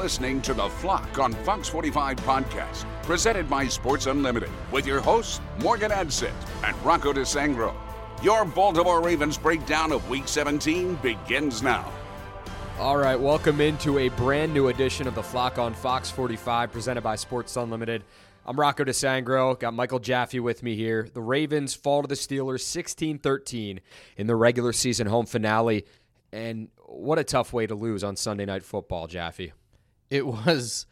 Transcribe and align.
listening 0.00 0.40
to 0.40 0.54
The 0.54 0.66
Flock 0.66 1.18
on 1.18 1.34
Fox 1.44 1.68
45 1.68 2.16
Podcast, 2.20 2.86
presented 3.02 3.50
by 3.50 3.68
Sports 3.68 4.06
Unlimited, 4.06 4.48
with 4.72 4.86
your 4.86 4.98
hosts, 4.98 5.42
Morgan 5.58 5.90
Adsit 5.90 6.32
and 6.64 6.74
Rocco 6.82 7.12
DeSangro. 7.12 7.74
Your 8.22 8.46
Baltimore 8.46 9.02
Ravens 9.02 9.36
breakdown 9.36 9.92
of 9.92 10.08
Week 10.08 10.26
17 10.26 10.94
begins 11.02 11.62
now. 11.62 11.92
All 12.78 12.96
right, 12.96 13.20
welcome 13.20 13.60
into 13.60 13.98
a 13.98 14.08
brand 14.08 14.54
new 14.54 14.68
edition 14.68 15.06
of 15.06 15.14
The 15.14 15.22
Flock 15.22 15.58
on 15.58 15.74
Fox 15.74 16.10
45, 16.10 16.72
presented 16.72 17.02
by 17.02 17.16
Sports 17.16 17.54
Unlimited. 17.58 18.02
I'm 18.46 18.58
Rocco 18.58 18.84
DeSangro. 18.84 19.60
Got 19.60 19.74
Michael 19.74 19.98
Jaffe 19.98 20.40
with 20.40 20.62
me 20.62 20.76
here. 20.76 21.10
The 21.12 21.20
Ravens 21.20 21.74
fall 21.74 22.00
to 22.00 22.08
the 22.08 22.14
Steelers 22.14 22.62
16 22.62 23.18
13 23.18 23.82
in 24.16 24.26
the 24.26 24.34
regular 24.34 24.72
season 24.72 25.08
home 25.08 25.26
finale. 25.26 25.84
And 26.32 26.68
what 26.86 27.18
a 27.18 27.24
tough 27.24 27.52
way 27.52 27.66
to 27.66 27.74
lose 27.74 28.02
on 28.02 28.16
Sunday 28.16 28.46
Night 28.46 28.62
Football, 28.62 29.06
Jaffe. 29.06 29.52
It 30.10 30.26
was 30.26 30.86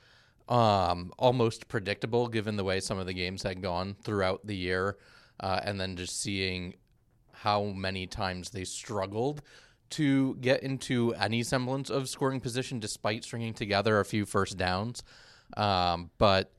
um, 0.48 1.12
almost 1.18 1.68
predictable 1.68 2.28
given 2.28 2.56
the 2.56 2.64
way 2.64 2.80
some 2.80 2.98
of 2.98 3.06
the 3.06 3.12
games 3.12 3.42
had 3.42 3.60
gone 3.60 3.96
throughout 4.02 4.46
the 4.46 4.56
year, 4.56 4.96
uh, 5.40 5.60
and 5.62 5.80
then 5.80 5.96
just 5.96 6.20
seeing 6.20 6.74
how 7.32 7.64
many 7.64 8.06
times 8.06 8.50
they 8.50 8.64
struggled 8.64 9.42
to 9.90 10.34
get 10.36 10.62
into 10.62 11.14
any 11.14 11.42
semblance 11.42 11.88
of 11.88 12.08
scoring 12.08 12.40
position 12.40 12.78
despite 12.78 13.24
stringing 13.24 13.54
together 13.54 14.00
a 14.00 14.04
few 14.04 14.26
first 14.26 14.56
downs. 14.56 15.02
Um, 15.56 16.10
but 16.18 16.52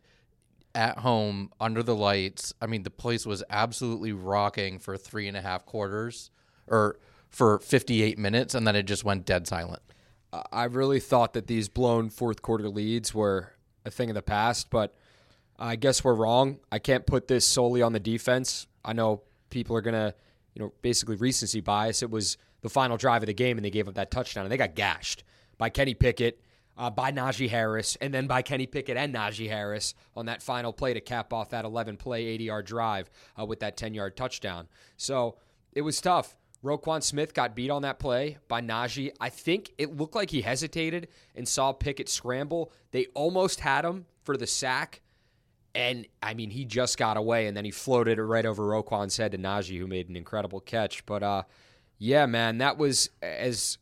at 0.73 0.99
home, 0.99 1.51
under 1.59 1.83
the 1.83 1.95
lights, 1.95 2.53
I 2.61 2.67
mean, 2.67 2.83
the 2.83 2.89
place 2.89 3.25
was 3.25 3.43
absolutely 3.49 4.13
rocking 4.13 4.79
for 4.79 4.97
three 4.97 5.27
and 5.27 5.37
a 5.37 5.41
half 5.41 5.65
quarters 5.65 6.31
or 6.67 6.97
for 7.29 7.59
58 7.59 8.17
minutes, 8.17 8.55
and 8.55 8.65
then 8.65 8.75
it 8.75 8.83
just 8.83 9.03
went 9.03 9.25
dead 9.25 9.47
silent. 9.47 9.81
I 10.31 10.65
really 10.65 10.99
thought 10.99 11.33
that 11.33 11.47
these 11.47 11.69
blown 11.69 12.09
fourth 12.09 12.41
quarter 12.41 12.69
leads 12.69 13.13
were 13.13 13.53
a 13.85 13.91
thing 13.91 14.09
of 14.09 14.15
the 14.15 14.21
past, 14.21 14.69
but 14.69 14.95
I 15.57 15.75
guess 15.75 16.03
we're 16.03 16.13
wrong. 16.13 16.59
I 16.71 16.79
can't 16.79 17.05
put 17.05 17.27
this 17.27 17.45
solely 17.45 17.81
on 17.81 17.93
the 17.93 17.99
defense. 17.99 18.67
I 18.85 18.93
know 18.93 19.23
people 19.49 19.75
are 19.75 19.81
gonna, 19.81 20.13
you 20.53 20.61
know, 20.61 20.73
basically 20.81 21.15
recency 21.15 21.61
bias. 21.61 22.03
It 22.03 22.11
was 22.11 22.37
the 22.61 22.69
final 22.69 22.97
drive 22.97 23.23
of 23.23 23.27
the 23.27 23.33
game, 23.33 23.57
and 23.57 23.65
they 23.65 23.71
gave 23.71 23.87
up 23.87 23.95
that 23.95 24.11
touchdown, 24.11 24.45
and 24.45 24.51
they 24.51 24.57
got 24.57 24.75
gashed 24.75 25.23
by 25.57 25.69
Kenny 25.69 25.93
Pickett, 25.93 26.41
uh, 26.77 26.89
by 26.89 27.11
Najee 27.11 27.49
Harris, 27.49 27.97
and 27.99 28.13
then 28.13 28.27
by 28.27 28.41
Kenny 28.41 28.67
Pickett 28.67 28.97
and 28.97 29.13
Najee 29.13 29.49
Harris 29.49 29.95
on 30.15 30.27
that 30.27 30.41
final 30.41 30.71
play 30.71 30.93
to 30.93 31.01
cap 31.01 31.33
off 31.33 31.49
that 31.49 31.65
11 31.65 31.97
play, 31.97 32.25
80 32.25 32.43
yard 32.43 32.65
drive 32.65 33.09
uh, 33.39 33.45
with 33.45 33.59
that 33.61 33.77
10 33.77 33.93
yard 33.93 34.15
touchdown. 34.15 34.67
So 34.95 35.37
it 35.73 35.81
was 35.81 35.99
tough. 35.99 36.35
Roquan 36.63 37.01
Smith 37.01 37.33
got 37.33 37.55
beat 37.55 37.69
on 37.69 37.83
that 37.83 37.99
play 37.99 38.37
by 38.47 38.61
Najee. 38.61 39.11
I 39.19 39.29
think 39.29 39.71
it 39.77 39.95
looked 39.95 40.15
like 40.15 40.29
he 40.29 40.41
hesitated 40.41 41.07
and 41.35 41.47
saw 41.47 41.71
Pickett 41.71 42.09
scramble. 42.09 42.71
They 42.91 43.05
almost 43.13 43.61
had 43.61 43.85
him 43.85 44.05
for 44.23 44.35
the 44.35 44.47
sack. 44.47 45.01
And 45.73 46.05
I 46.21 46.33
mean, 46.33 46.49
he 46.49 46.65
just 46.65 46.97
got 46.97 47.15
away 47.15 47.47
and 47.47 47.55
then 47.55 47.63
he 47.63 47.71
floated 47.71 48.19
it 48.19 48.23
right 48.23 48.45
over 48.45 48.63
Roquan's 48.63 49.15
head 49.15 49.31
to 49.31 49.37
Najee, 49.37 49.79
who 49.79 49.87
made 49.87 50.09
an 50.09 50.17
incredible 50.17 50.59
catch. 50.59 51.05
But 51.05 51.23
uh, 51.23 51.43
yeah, 51.97 52.25
man, 52.25 52.57
that 52.57 52.77
was 52.77 53.09
as 53.21 53.77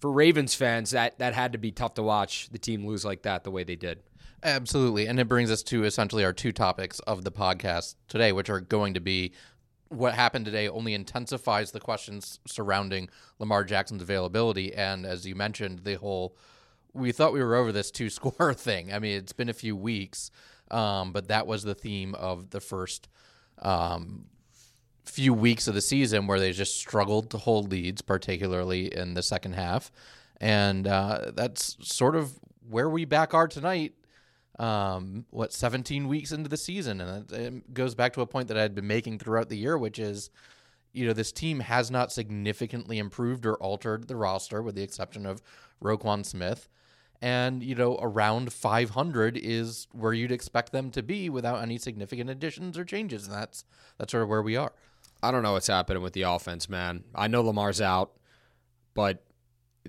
for 0.00 0.12
Ravens 0.12 0.54
fans, 0.54 0.90
that 0.90 1.18
that 1.18 1.34
had 1.34 1.52
to 1.52 1.58
be 1.58 1.70
tough 1.70 1.94
to 1.94 2.02
watch 2.02 2.50
the 2.50 2.58
team 2.58 2.86
lose 2.86 3.04
like 3.04 3.22
that 3.22 3.44
the 3.44 3.50
way 3.50 3.64
they 3.64 3.76
did. 3.76 4.00
Absolutely. 4.42 5.06
And 5.06 5.18
it 5.18 5.26
brings 5.26 5.50
us 5.50 5.62
to 5.64 5.84
essentially 5.84 6.24
our 6.24 6.32
two 6.32 6.52
topics 6.52 7.00
of 7.00 7.24
the 7.24 7.32
podcast 7.32 7.96
today, 8.06 8.32
which 8.32 8.48
are 8.50 8.60
going 8.60 8.94
to 8.94 9.00
be 9.00 9.32
what 9.88 10.14
happened 10.14 10.44
today 10.44 10.68
only 10.68 10.94
intensifies 10.94 11.70
the 11.72 11.80
questions 11.80 12.40
surrounding 12.46 13.08
Lamar 13.38 13.64
Jackson's 13.64 14.02
availability. 14.02 14.74
And 14.74 15.06
as 15.06 15.26
you 15.26 15.34
mentioned, 15.34 15.80
the 15.80 15.94
whole 15.94 16.36
we 16.94 17.12
thought 17.12 17.32
we 17.32 17.42
were 17.42 17.54
over 17.54 17.72
this 17.72 17.90
two 17.90 18.10
score 18.10 18.54
thing. 18.54 18.92
I 18.92 18.98
mean, 18.98 19.16
it's 19.16 19.32
been 19.32 19.48
a 19.48 19.54
few 19.54 19.76
weeks, 19.76 20.30
um, 20.70 21.12
but 21.12 21.28
that 21.28 21.46
was 21.46 21.62
the 21.62 21.74
theme 21.74 22.14
of 22.14 22.50
the 22.50 22.60
first 22.60 23.08
um, 23.60 24.26
few 25.04 25.32
weeks 25.32 25.68
of 25.68 25.74
the 25.74 25.80
season 25.80 26.26
where 26.26 26.38
they 26.38 26.52
just 26.52 26.78
struggled 26.78 27.30
to 27.30 27.38
hold 27.38 27.70
leads, 27.70 28.02
particularly 28.02 28.94
in 28.94 29.14
the 29.14 29.22
second 29.22 29.54
half. 29.54 29.90
And 30.40 30.86
uh, 30.86 31.32
that's 31.34 31.76
sort 31.80 32.14
of 32.14 32.38
where 32.68 32.88
we 32.88 33.04
back 33.04 33.34
are 33.34 33.48
tonight 33.48 33.94
um, 34.58 35.24
what 35.30 35.52
17 35.52 36.08
weeks 36.08 36.32
into 36.32 36.48
the 36.48 36.56
season, 36.56 37.00
and 37.00 37.30
it 37.32 37.74
goes 37.74 37.94
back 37.94 38.12
to 38.14 38.20
a 38.20 38.26
point 38.26 38.48
that 38.48 38.58
I 38.58 38.62
had 38.62 38.74
been 38.74 38.86
making 38.86 39.18
throughout 39.18 39.48
the 39.48 39.56
year, 39.56 39.78
which 39.78 39.98
is, 39.98 40.30
you 40.92 41.06
know, 41.06 41.12
this 41.12 41.32
team 41.32 41.60
has 41.60 41.90
not 41.90 42.10
significantly 42.10 42.98
improved 42.98 43.46
or 43.46 43.54
altered 43.56 44.08
the 44.08 44.16
roster, 44.16 44.60
with 44.62 44.74
the 44.74 44.82
exception 44.82 45.26
of 45.26 45.42
Roquan 45.82 46.26
Smith, 46.26 46.68
and 47.20 47.62
you 47.62 47.74
know, 47.74 47.98
around 48.00 48.52
500 48.52 49.36
is 49.36 49.86
where 49.92 50.12
you'd 50.12 50.32
expect 50.32 50.72
them 50.72 50.90
to 50.90 51.02
be 51.02 51.28
without 51.28 51.62
any 51.62 51.78
significant 51.78 52.30
additions 52.30 52.78
or 52.78 52.84
changes, 52.84 53.26
and 53.26 53.34
that's 53.34 53.64
that's 53.96 54.12
sort 54.12 54.22
of 54.22 54.28
where 54.28 54.42
we 54.42 54.56
are. 54.56 54.72
I 55.22 55.30
don't 55.30 55.42
know 55.42 55.52
what's 55.52 55.66
happening 55.66 56.02
with 56.02 56.12
the 56.12 56.22
offense, 56.22 56.68
man. 56.68 57.04
I 57.14 57.26
know 57.26 57.42
Lamar's 57.42 57.80
out, 57.80 58.12
but 58.94 59.24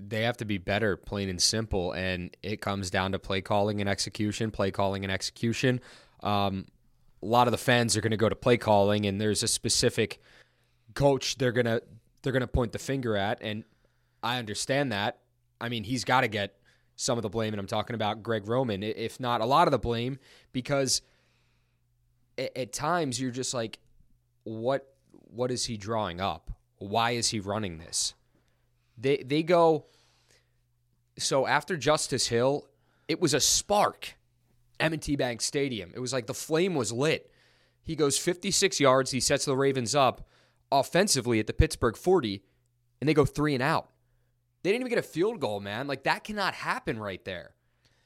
they 0.08 0.22
have 0.22 0.36
to 0.38 0.44
be 0.44 0.58
better, 0.58 0.96
plain 0.96 1.28
and 1.28 1.40
simple. 1.40 1.92
And 1.92 2.36
it 2.42 2.60
comes 2.60 2.90
down 2.90 3.12
to 3.12 3.18
play 3.18 3.40
calling 3.40 3.80
and 3.80 3.88
execution, 3.88 4.50
play 4.50 4.70
calling 4.70 5.04
and 5.04 5.12
execution. 5.12 5.80
Um, 6.22 6.66
a 7.22 7.26
lot 7.26 7.46
of 7.46 7.52
the 7.52 7.58
fans 7.58 7.96
are 7.96 8.00
going 8.00 8.10
to 8.12 8.16
go 8.16 8.28
to 8.28 8.36
play 8.36 8.56
calling, 8.56 9.06
and 9.06 9.20
there's 9.20 9.42
a 9.42 9.48
specific 9.48 10.20
coach 10.94 11.36
they're 11.36 11.52
gonna 11.52 11.80
they're 12.22 12.32
gonna 12.32 12.46
point 12.46 12.72
the 12.72 12.78
finger 12.78 13.16
at, 13.16 13.38
and 13.42 13.64
I 14.22 14.38
understand 14.38 14.92
that. 14.92 15.18
I 15.60 15.68
mean, 15.68 15.84
he's 15.84 16.04
got 16.04 16.22
to 16.22 16.28
get 16.28 16.56
some 16.96 17.18
of 17.18 17.22
the 17.22 17.28
blame, 17.28 17.52
and 17.52 17.60
I'm 17.60 17.66
talking 17.66 17.94
about 17.94 18.22
Greg 18.22 18.46
Roman, 18.48 18.82
if 18.82 19.20
not 19.20 19.40
a 19.40 19.46
lot 19.46 19.66
of 19.66 19.72
the 19.72 19.78
blame, 19.78 20.18
because 20.52 21.02
at, 22.38 22.56
at 22.56 22.72
times 22.72 23.20
you're 23.20 23.30
just 23.30 23.54
like, 23.54 23.78
what 24.44 24.94
what 25.12 25.50
is 25.50 25.66
he 25.66 25.76
drawing 25.76 26.20
up? 26.20 26.50
Why 26.78 27.12
is 27.12 27.28
he 27.28 27.40
running 27.40 27.78
this? 27.78 28.14
They 29.00 29.18
they 29.18 29.42
go. 29.42 29.86
So 31.18 31.46
after 31.46 31.76
Justice 31.76 32.28
Hill, 32.28 32.68
it 33.08 33.20
was 33.20 33.34
a 33.34 33.40
spark. 33.40 34.16
M&T 34.78 35.14
Bank 35.16 35.42
Stadium. 35.42 35.92
It 35.94 36.00
was 36.00 36.10
like 36.12 36.26
the 36.26 36.32
flame 36.32 36.74
was 36.74 36.90
lit. 36.90 37.30
He 37.82 37.94
goes 37.94 38.16
56 38.16 38.80
yards. 38.80 39.10
He 39.10 39.20
sets 39.20 39.44
the 39.44 39.54
Ravens 39.56 39.94
up 39.94 40.26
offensively 40.72 41.38
at 41.38 41.46
the 41.46 41.52
Pittsburgh 41.52 41.96
40, 41.96 42.42
and 43.00 43.08
they 43.08 43.14
go 43.14 43.26
three 43.26 43.54
and 43.54 43.62
out. 43.62 43.90
They 44.62 44.70
didn't 44.70 44.82
even 44.82 44.90
get 44.90 44.98
a 44.98 45.08
field 45.08 45.40
goal, 45.40 45.60
man. 45.60 45.86
Like 45.86 46.04
that 46.04 46.24
cannot 46.24 46.54
happen 46.54 46.98
right 46.98 47.24
there. 47.24 47.54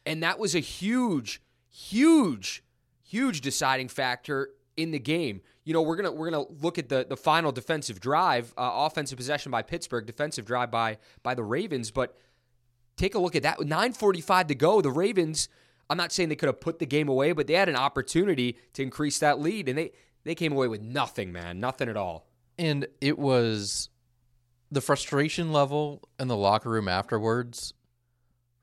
And 0.07 0.23
that 0.23 0.39
was 0.39 0.55
a 0.55 0.61
huge, 0.61 1.43
huge, 1.71 2.63
huge 3.03 3.41
deciding 3.41 3.89
factor 3.89 4.51
in 4.77 4.91
the 4.91 4.99
game. 4.99 5.41
You 5.65 5.73
know, 5.73 5.83
we're 5.83 5.97
gonna 5.97 6.13
we're 6.13 6.31
gonna 6.31 6.47
look 6.61 6.79
at 6.79 6.89
the 6.89 7.07
the 7.09 7.17
final 7.17 7.53
defensive 7.53 8.01
drive, 8.01 8.53
uh, 8.57 8.71
offensive 8.75 9.17
possession 9.17 9.51
by 9.51 9.63
Pittsburgh, 9.63 10.07
defensive 10.07 10.45
drive 10.45 10.71
by 10.71 10.99
by 11.23 11.35
the 11.35 11.43
Ravens. 11.43 11.91
But 11.91 12.17
take 12.97 13.15
a 13.15 13.19
look 13.19 13.37
at 13.37 13.43
that. 13.43 13.59
9:45 13.59 14.49
to 14.49 14.55
go. 14.55 14.81
The 14.81 14.91
Ravens. 14.91 15.49
I'm 15.91 15.99
not 15.99 16.13
saying 16.13 16.31
they 16.31 16.37
could 16.37 16.47
have 16.47 16.61
put 16.61 16.79
the 16.79 16.87
game 16.87 17.09
away, 17.09 17.33
but 17.33 17.47
they 17.47 17.53
had 17.53 17.69
an 17.69 17.77
opportunity 17.77 18.57
to 18.73 18.83
increase 18.83 19.19
that 19.19 19.39
lead, 19.41 19.69
and 19.69 19.77
they 19.77 19.93
they 20.25 20.35
came 20.35 20.53
away 20.53 20.69
with 20.69 20.81
nothing, 20.81 21.31
man, 21.33 21.61
nothing 21.61 21.89
at 21.89 21.97
all. 21.97 22.27
And 22.59 22.87
it 23.01 23.19
was 23.19 23.91
the 24.71 24.81
frustration 24.81 25.53
level 25.53 26.09
in 26.19 26.29
the 26.29 26.37
locker 26.37 26.71
room 26.71 26.89
afterwards 26.89 27.75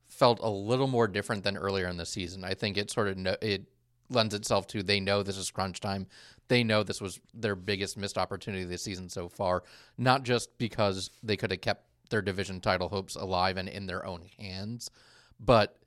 felt 0.07 0.39
a 0.41 0.50
little 0.50 0.88
more 0.88 1.07
different 1.07 1.44
than 1.44 1.57
earlier 1.57 1.88
in 1.88 1.97
the 1.97 2.06
season. 2.06 2.44
I 2.44 2.53
think 2.53 2.77
it 2.77 2.91
sort 2.91 3.07
of 3.07 3.18
no, 3.18 3.36
it 3.41 3.65
lends 4.12 4.34
itself 4.34 4.68
to 4.68 4.84
they 4.84 5.00
know 5.00 5.24
this 5.24 5.38
is 5.38 5.52
crunch 5.52 5.80
time. 5.80 6.08
They 6.48 6.63
know 6.63 6.84
this 6.84 7.02
was 7.02 7.19
their 7.34 7.56
biggest 7.56 7.98
missed 7.98 8.18
opportunity 8.18 8.66
this 8.66 8.84
season 8.84 9.10
so 9.10 9.30
far, 9.30 9.63
not 9.98 10.24
just 10.24 10.58
because 10.58 11.10
they 11.24 11.38
could 11.38 11.52
have 11.52 11.62
kept 11.62 11.86
their 12.10 12.22
division 12.22 12.60
title 12.60 12.90
hopes 12.90 13.16
alive 13.16 13.58
and 13.58 13.69
in 13.69 13.88
their 13.88 14.06
own 14.06 14.24
hands, 14.38 14.92
but 15.40 15.78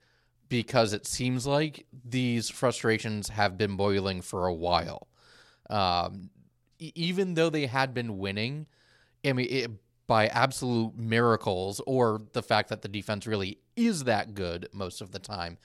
because 0.49 0.93
it 0.93 1.07
seems 1.07 1.47
like 1.47 1.87
these 2.05 2.49
frustrations 2.51 3.29
have 3.29 3.59
been 3.59 3.77
boiling 3.77 4.23
for 4.23 4.47
a 4.47 4.55
while. 4.55 5.09
Um, 5.71 6.31
even 6.79 7.35
though 7.35 7.51
they 7.51 7.67
had 7.67 7.95
been 7.95 8.19
winning, 8.19 8.67
I 9.25 9.33
mean, 9.33 9.49
it, 9.51 9.71
by 10.07 10.27
absolute 10.29 10.97
miracles 10.97 11.81
or 11.87 12.23
the 12.33 12.43
fact 12.43 12.69
that 12.69 12.83
the 12.83 12.89
defense 12.89 13.27
really 13.27 13.59
is 13.77 14.05
that 14.05 14.35
good 14.35 14.69
most 14.73 15.01
of 15.01 15.13
the 15.13 15.19
time. 15.19 15.59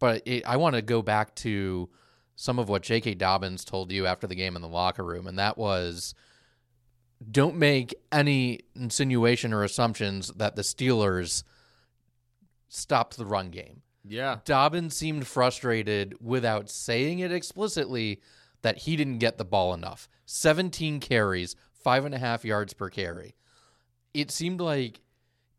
But 0.00 0.22
it, 0.26 0.44
I 0.44 0.56
want 0.56 0.74
to 0.74 0.82
go 0.82 1.02
back 1.02 1.36
to 1.36 1.88
some 2.34 2.58
of 2.58 2.68
what 2.68 2.82
J.K. 2.82 3.14
Dobbins 3.14 3.64
told 3.64 3.92
you 3.92 4.06
after 4.06 4.26
the 4.26 4.34
game 4.34 4.56
in 4.56 4.62
the 4.62 4.68
locker 4.68 5.04
room, 5.04 5.26
and 5.26 5.38
that 5.38 5.56
was 5.56 6.14
don't 7.30 7.56
make 7.56 7.94
any 8.10 8.60
insinuation 8.74 9.52
or 9.52 9.62
assumptions 9.62 10.28
that 10.36 10.56
the 10.56 10.62
Steelers 10.62 11.44
stopped 12.68 13.16
the 13.16 13.26
run 13.26 13.50
game. 13.50 13.82
Yeah. 14.08 14.38
Dobbins 14.44 14.96
seemed 14.96 15.26
frustrated 15.26 16.14
without 16.20 16.70
saying 16.70 17.18
it 17.18 17.30
explicitly 17.30 18.22
that 18.62 18.78
he 18.78 18.96
didn't 18.96 19.18
get 19.18 19.36
the 19.36 19.44
ball 19.44 19.74
enough. 19.74 20.08
17 20.24 21.00
carries, 21.00 21.56
five 21.72 22.04
and 22.06 22.14
a 22.14 22.18
half 22.18 22.44
yards 22.44 22.72
per 22.72 22.88
carry. 22.88 23.34
It 24.14 24.30
seemed 24.30 24.60
like 24.60 25.00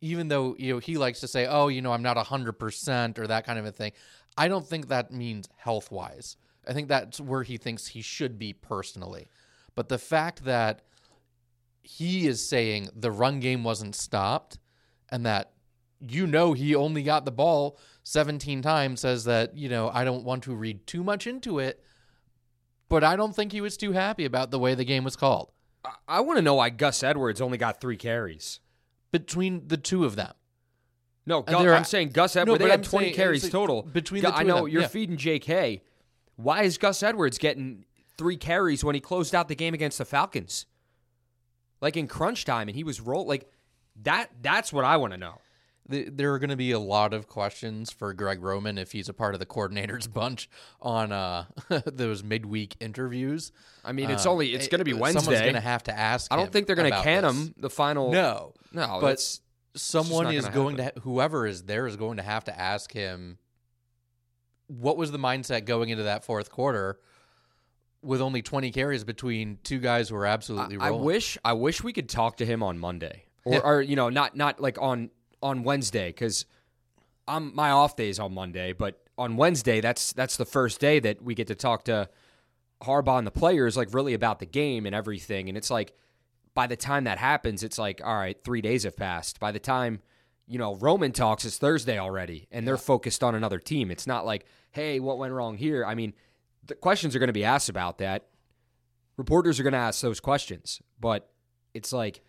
even 0.02 0.30
though 0.30 0.56
you 0.58 0.74
know 0.74 0.80
he 0.80 0.98
likes 0.98 1.20
to 1.20 1.28
say, 1.28 1.46
"Oh, 1.46 1.68
you 1.68 1.82
know, 1.82 1.94
I'm 1.94 2.02
not 2.02 2.18
100% 2.18 3.20
or 3.20 3.28
that 3.28 3.46
kind 3.46 3.60
of 3.60 3.66
a 3.66 3.72
thing." 3.72 3.92
I 4.38 4.48
don't 4.48 4.66
think 4.66 4.88
that 4.88 5.12
means 5.12 5.50
health-wise. 5.58 6.38
I 6.68 6.74
think 6.74 6.88
that's 6.88 7.20
where 7.20 7.44
he 7.44 7.58
thinks 7.58 7.88
he 7.88 8.02
should 8.02 8.38
be 8.38 8.54
personally. 8.54 9.28
But 9.76 9.90
the 9.90 9.98
fact 9.98 10.46
that 10.46 10.82
he 11.82 12.28
is 12.28 12.48
saying 12.48 12.90
the 12.96 13.12
run 13.12 13.40
game 13.40 13.64
wasn't 13.64 13.96
stopped 13.96 14.60
and 15.10 15.26
that 15.26 15.54
you 16.00 16.28
know 16.28 16.54
he 16.54 16.76
only 16.76 17.04
got 17.04 17.26
the 17.26 17.32
ball 17.32 17.78
17 18.04 18.62
times 18.62 19.02
says 19.02 19.26
that, 19.26 19.56
you 19.56 19.70
know, 19.70 19.90
I 19.94 20.04
don't 20.04 20.24
want 20.24 20.44
to 20.44 20.56
read 20.56 20.86
too 20.88 21.04
much 21.04 21.28
into 21.28 21.60
it, 21.60 21.84
but 22.90 23.04
I 23.04 23.16
don't 23.16 23.36
think 23.36 23.52
he 23.52 23.62
was 23.62 23.78
too 23.78 23.92
happy 23.92 24.26
about 24.26 24.52
the 24.52 24.60
way 24.60 24.76
the 24.76 24.86
game 24.86 25.04
was 25.04 25.16
called 25.16 25.52
I, 25.86 25.92
I 26.08 26.20
want 26.22 26.38
to 26.38 26.42
know 26.42 26.56
why 26.56 26.70
Gus 26.70 27.04
Edwards 27.04 27.42
only 27.42 27.58
got 27.58 27.82
three 27.82 27.98
carries. 27.98 28.60
between 29.12 29.68
the 29.68 29.78
two 29.78 30.06
of 30.06 30.16
them. 30.16 30.34
No, 31.26 31.44
And 31.46 31.56
I'm 31.56 31.84
saying 31.84 32.10
Gus 32.10 32.36
Edwards. 32.36 32.58
but 32.60 32.66
they 32.66 32.72
had 32.72 32.80
I'm 32.80 32.84
20 32.86 33.06
saying- 33.08 33.16
carries 33.16 33.44
like 33.44 33.52
total. 33.52 33.84
between 33.84 34.24
the 34.24 34.30
I 34.36 34.44
two 34.44 34.50
of 34.50 34.56
know 34.58 34.66
you're 34.66 34.82
yeah. 34.82 34.88
feeding 34.88 35.18
J.K. 35.18 35.82
Why 36.36 36.64
is 36.64 36.78
Gus 36.78 37.04
Edwards 37.04 37.38
getting 37.38 37.86
three 38.18 38.38
carries 38.38 38.84
when 38.84 38.96
he 38.96 39.02
closed 39.02 39.36
out 39.36 39.48
the 39.48 39.56
game 39.56 39.74
against 39.74 39.98
the 40.00 40.06
Falcons? 40.06 40.66
Like 41.80 41.98
in 41.98 42.08
crunch 42.08 42.46
time, 42.46 42.68
and 42.68 42.76
he 42.76 42.84
was 42.84 43.02
rolled 43.02 43.28
like 43.28 43.50
that. 44.04 44.30
That's 44.42 44.72
what 44.72 44.86
I 44.86 44.98
want 44.98 45.14
to 45.14 45.18
know. 45.18 45.42
Th- 45.90 46.10
There 46.12 46.32
are 46.34 46.40
going 46.40 46.52
to 46.52 46.56
be 46.56 46.72
a 46.72 46.80
lot 46.80 47.12
of 47.14 47.28
questions 47.28 47.92
for 47.92 48.14
Greg 48.14 48.42
Roman 48.42 48.78
if 48.78 48.92
he's 48.92 49.10
a 49.10 49.14
part 49.14 49.34
of 49.34 49.40
the 49.40 49.48
coordinators 49.48 50.12
bunch 50.14 50.48
on 50.80 51.12
uh, 51.12 51.46
those 51.86 52.24
midweek 52.24 52.76
interviews. 52.80 53.52
I 53.84 53.92
mean, 53.94 54.10
it's 54.12 54.26
Um, 54.28 54.34
only 54.34 54.54
it's 54.54 54.68
going 54.68 54.80
to 54.80 54.86
be 54.86 54.94
Wednesday. 54.94 55.22
Someone's 55.22 55.42
going 55.42 55.54
to 55.56 55.60
have 55.60 55.84
to 55.84 55.98
ask. 55.98 56.32
I 56.32 56.36
don't 56.36 56.52
think 56.52 56.68
they're 56.68 56.76
going 56.76 56.92
to 56.92 57.02
can 57.02 57.24
this. 57.24 57.36
him 57.36 57.54
the 57.58 57.70
final. 57.70 58.12
No, 58.12 58.54
no, 58.72 59.00
but 59.02 59.40
someone 59.76 60.34
is 60.34 60.48
gonna 60.50 60.92
to 60.92 61.00
whoever 61.02 61.48
is 61.48 61.64
there 61.64 61.88
is 61.88 61.96
going 61.96 62.18
to 62.18 62.24
have 62.24 62.44
to 62.46 62.60
ask 62.60 62.92
him 62.92 63.38
what 64.68 64.98
was 64.98 65.12
the 65.12 65.20
mindset 65.20 65.66
going 65.66 65.90
into 65.90 66.04
that 66.04 66.24
fourth 66.24 66.50
quarter 66.50 67.00
with 68.02 68.22
only 68.22 68.42
20 68.42 68.72
carries 68.72 69.04
between 69.04 69.60
two 69.64 69.80
guys 69.80 70.10
who 70.10 70.16
are 70.16 70.26
absolutely 70.26 70.78
I, 70.78 70.88
I 70.88 70.92
wish 70.92 71.38
I 71.46 71.54
wish 71.54 71.84
we 71.84 71.94
could 71.94 72.10
talk 72.10 72.38
to 72.38 72.46
him 72.46 72.64
on 72.64 72.80
Monday 72.80 73.26
or, 73.46 73.54
Yeah. 73.54 73.60
or 73.64 73.82
you 73.82 73.96
know 73.96 74.10
not 74.10 74.36
not 74.36 74.60
like 74.60 74.78
on 74.82 75.10
on 75.42 75.64
Wednesday 75.64 76.10
because 76.10 76.46
I'm 77.28 77.54
my 77.56 77.72
off 77.72 77.96
days 77.96 78.20
on 78.20 78.34
Monday, 78.34 78.74
but 78.74 79.00
on 79.18 79.38
Wednesday 79.38 79.80
that's 79.82 80.14
that's 80.14 80.38
the 80.38 80.46
first 80.46 80.80
day 80.82 81.00
that 81.00 81.22
we 81.22 81.36
get 81.36 81.48
to 81.48 81.56
talk 81.56 81.86
to 81.86 82.10
Harbaugh 82.82 83.20
and 83.20 83.28
the 83.28 83.32
players 83.32 83.78
like 83.78 83.94
really 83.94 84.14
about 84.16 84.40
the 84.40 84.46
game 84.46 84.86
and 84.86 84.96
everything, 84.96 85.48
and 85.48 85.58
it's 85.58 85.70
like 85.70 85.94
by 86.54 86.68
the 86.68 86.76
time 86.76 87.06
that 87.06 87.18
happens, 87.18 87.64
it's 87.64 87.78
like 87.78 88.02
all 88.04 88.16
right, 88.16 88.38
three 88.44 88.62
days 88.62 88.84
have 88.84 88.98
passed. 88.98 89.40
By 89.40 89.52
the 89.52 89.60
time 89.60 90.02
you 90.48 90.58
know 90.58 90.76
Roman 90.76 91.12
talks, 91.12 91.46
it's 91.46 91.58
Thursday 91.58 91.98
already, 91.98 92.48
and 92.52 92.68
they're 92.68 92.78
focused 92.78 93.24
on 93.24 93.36
another 93.36 93.60
team. 93.60 93.92
It's 93.92 94.08
not 94.08 94.26
like 94.26 94.46
hey, 94.72 95.00
what 95.00 95.18
went 95.18 95.34
wrong 95.34 95.58
here? 95.58 95.84
I 95.86 95.96
mean, 95.96 96.14
the 96.66 96.76
questions 96.76 97.14
are 97.14 97.20
going 97.20 97.28
to 97.28 97.34
be 97.34 97.44
asked 97.44 97.68
about 97.68 97.98
that 97.98 98.28
reporters 99.18 99.60
are 99.60 99.64
going 99.64 99.74
to 99.74 99.80
ask 99.80 100.02
those 100.02 100.20
questions, 100.20 100.82
but 101.00 101.30
it's 101.74 101.94
like 101.94 102.22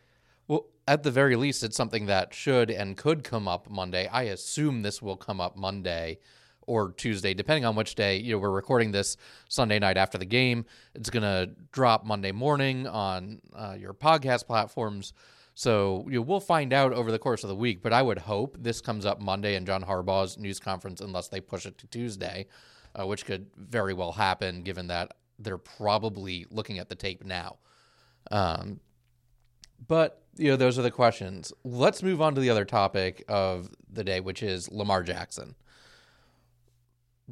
Well, 0.47 0.67
at 0.87 1.05
the 1.05 1.11
very 1.11 1.37
least, 1.37 1.63
it's 1.63 1.77
something 1.77 2.07
that 2.07 2.35
should 2.35 2.71
and 2.71 2.97
could 2.97 3.25
come 3.25 3.49
up 3.49 3.71
Monday. 3.71 4.09
I 4.09 4.25
assume 4.25 4.83
this 4.83 5.01
will 5.01 5.17
come 5.17 5.41
up 5.41 5.57
Monday 5.57 6.19
or 6.67 6.93
Tuesday, 6.93 7.35
depending 7.35 7.65
on 7.65 7.75
which 7.75 7.95
day. 7.95 8.17
You 8.17 8.33
know, 8.33 8.39
we're 8.39 8.51
recording 8.51 8.93
this 8.93 9.17
Sunday 9.49 9.79
night 9.79 9.97
after 9.97 10.19
the 10.19 10.25
game. 10.25 10.65
It's 10.95 11.11
going 11.11 11.23
to 11.23 11.51
drop 11.73 12.05
Monday 12.05 12.33
morning 12.33 12.87
on 12.87 13.41
uh, 13.55 13.77
your 13.79 13.95
podcast 13.95 14.47
platforms. 14.47 15.13
So 15.55 16.07
you 16.09 16.17
know, 16.17 16.23
we'll 16.23 16.41
find 16.41 16.73
out 16.73 16.93
over 16.93 17.13
the 17.13 17.19
course 17.19 17.45
of 17.45 17.49
the 17.49 17.57
week. 17.57 17.83
But 17.83 17.93
I 17.93 18.03
would 18.03 18.19
hope 18.19 18.57
this 18.59 18.81
comes 18.81 19.05
up 19.05 19.21
Monday 19.21 19.55
in 19.55 19.67
John 19.67 19.83
Harbaugh's 19.83 20.39
news 20.39 20.59
conference, 20.59 21.01
unless 21.01 21.29
they 21.29 21.41
push 21.41 21.67
it 21.67 21.79
to 21.79 21.87
Tuesday, 21.87 22.47
uh, 22.99 23.07
which 23.07 23.27
could 23.27 23.51
very 23.57 23.93
well 23.93 24.13
happen, 24.13 24.63
given 24.63 24.87
that 24.89 25.15
they're 25.39 25.59
probably 25.59 26.47
looking 26.51 26.79
at 26.79 26.89
the 26.89 26.95
tape 26.95 27.25
now. 27.25 27.59
Um, 28.31 28.81
but 29.87 30.23
you 30.37 30.51
know, 30.51 30.57
those 30.57 30.79
are 30.79 30.83
the 30.83 30.91
questions. 30.91 31.53
Let's 31.65 32.03
move 32.03 32.23
on 32.23 32.35
to 32.35 32.41
the 32.41 32.51
other 32.51 32.65
topic 32.65 33.25
of 33.29 33.69
the 33.91 34.05
day, 34.05 34.21
which 34.21 34.43
is 34.43 34.71
Lamar 34.71 35.03
Jackson. 35.03 35.55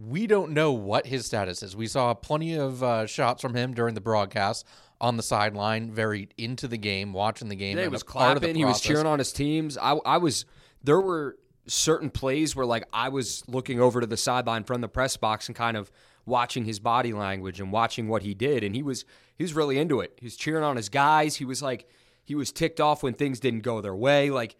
We 0.03 0.27
don't 0.27 0.53
know 0.53 0.73
what 0.73 1.07
his 1.07 1.27
status 1.27 1.63
is. 1.63 1.77
We 1.77 1.87
saw 1.87 2.15
plenty 2.15 2.55
of 2.55 2.83
uh, 2.83 3.07
shots 3.07 3.43
from 3.43 3.55
him 3.55 3.75
during 3.75 3.95
the 3.95 4.01
broadcast 4.01 4.67
on 5.01 5.17
the 5.17 5.23
sideline, 5.23 5.93
very 5.93 6.29
into 6.39 6.69
the 6.69 6.77
game, 6.79 7.13
watching 7.13 7.49
the 7.49 7.57
game. 7.57 7.77
yeah, 7.77 7.85
he 7.85 7.89
was 7.89 8.03
a 8.03 8.05
part 8.05 8.37
of 8.37 8.43
the 8.43 8.47
clapping, 8.47 8.57
he 8.57 8.65
was 8.65 8.81
cheering 8.81 9.07
on 9.07 9.19
his 9.19 9.33
teams. 9.33 9.77
I, 9.77 9.93
I 10.05 10.19
was 10.19 10.45
there 10.83 11.01
were 11.01 11.37
certain 11.67 12.11
plays 12.11 12.57
where 12.57 12.67
like 12.67 12.85
I 12.93 13.09
was 13.11 13.45
looking 13.47 13.81
over 13.81 14.01
to 14.01 14.07
the 14.07 14.17
sideline 14.17 14.65
from 14.65 14.81
the 14.81 14.89
press 14.89 15.17
box 15.17 15.49
and 15.49 15.57
kind 15.57 15.77
of 15.77 15.91
watching 16.27 16.65
his 16.65 16.79
body 16.79 17.13
language 17.13 17.61
and 17.61 17.73
watching 17.73 18.09
what 18.09 18.23
he 18.23 18.35
did, 18.35 18.65
and 18.65 18.75
he 18.75 18.83
was 18.83 19.05
he 19.37 19.45
was 19.45 19.55
really 19.55 19.79
into 19.79 20.01
it. 20.01 20.19
He 20.19 20.27
was 20.27 20.37
cheering 20.37 20.65
on 20.65 20.77
his 20.77 20.89
guys. 20.89 21.37
He 21.37 21.45
was 21.45 21.63
like 21.63 21.89
he 22.25 22.35
was 22.35 22.53
ticked 22.53 22.81
off 22.81 23.03
when 23.03 23.15
things 23.15 23.41
didn't 23.41 23.61
go 23.61 23.81
their 23.81 23.95
way. 23.95 24.31
Like 24.31 24.57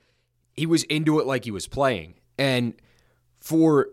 he 0.55 0.67
was 0.67 0.85
into 0.85 1.21
it 1.21 1.27
like 1.27 1.45
he 1.45 1.51
was 1.51 1.67
playing. 1.67 2.15
And 2.39 2.75
for 3.39 3.89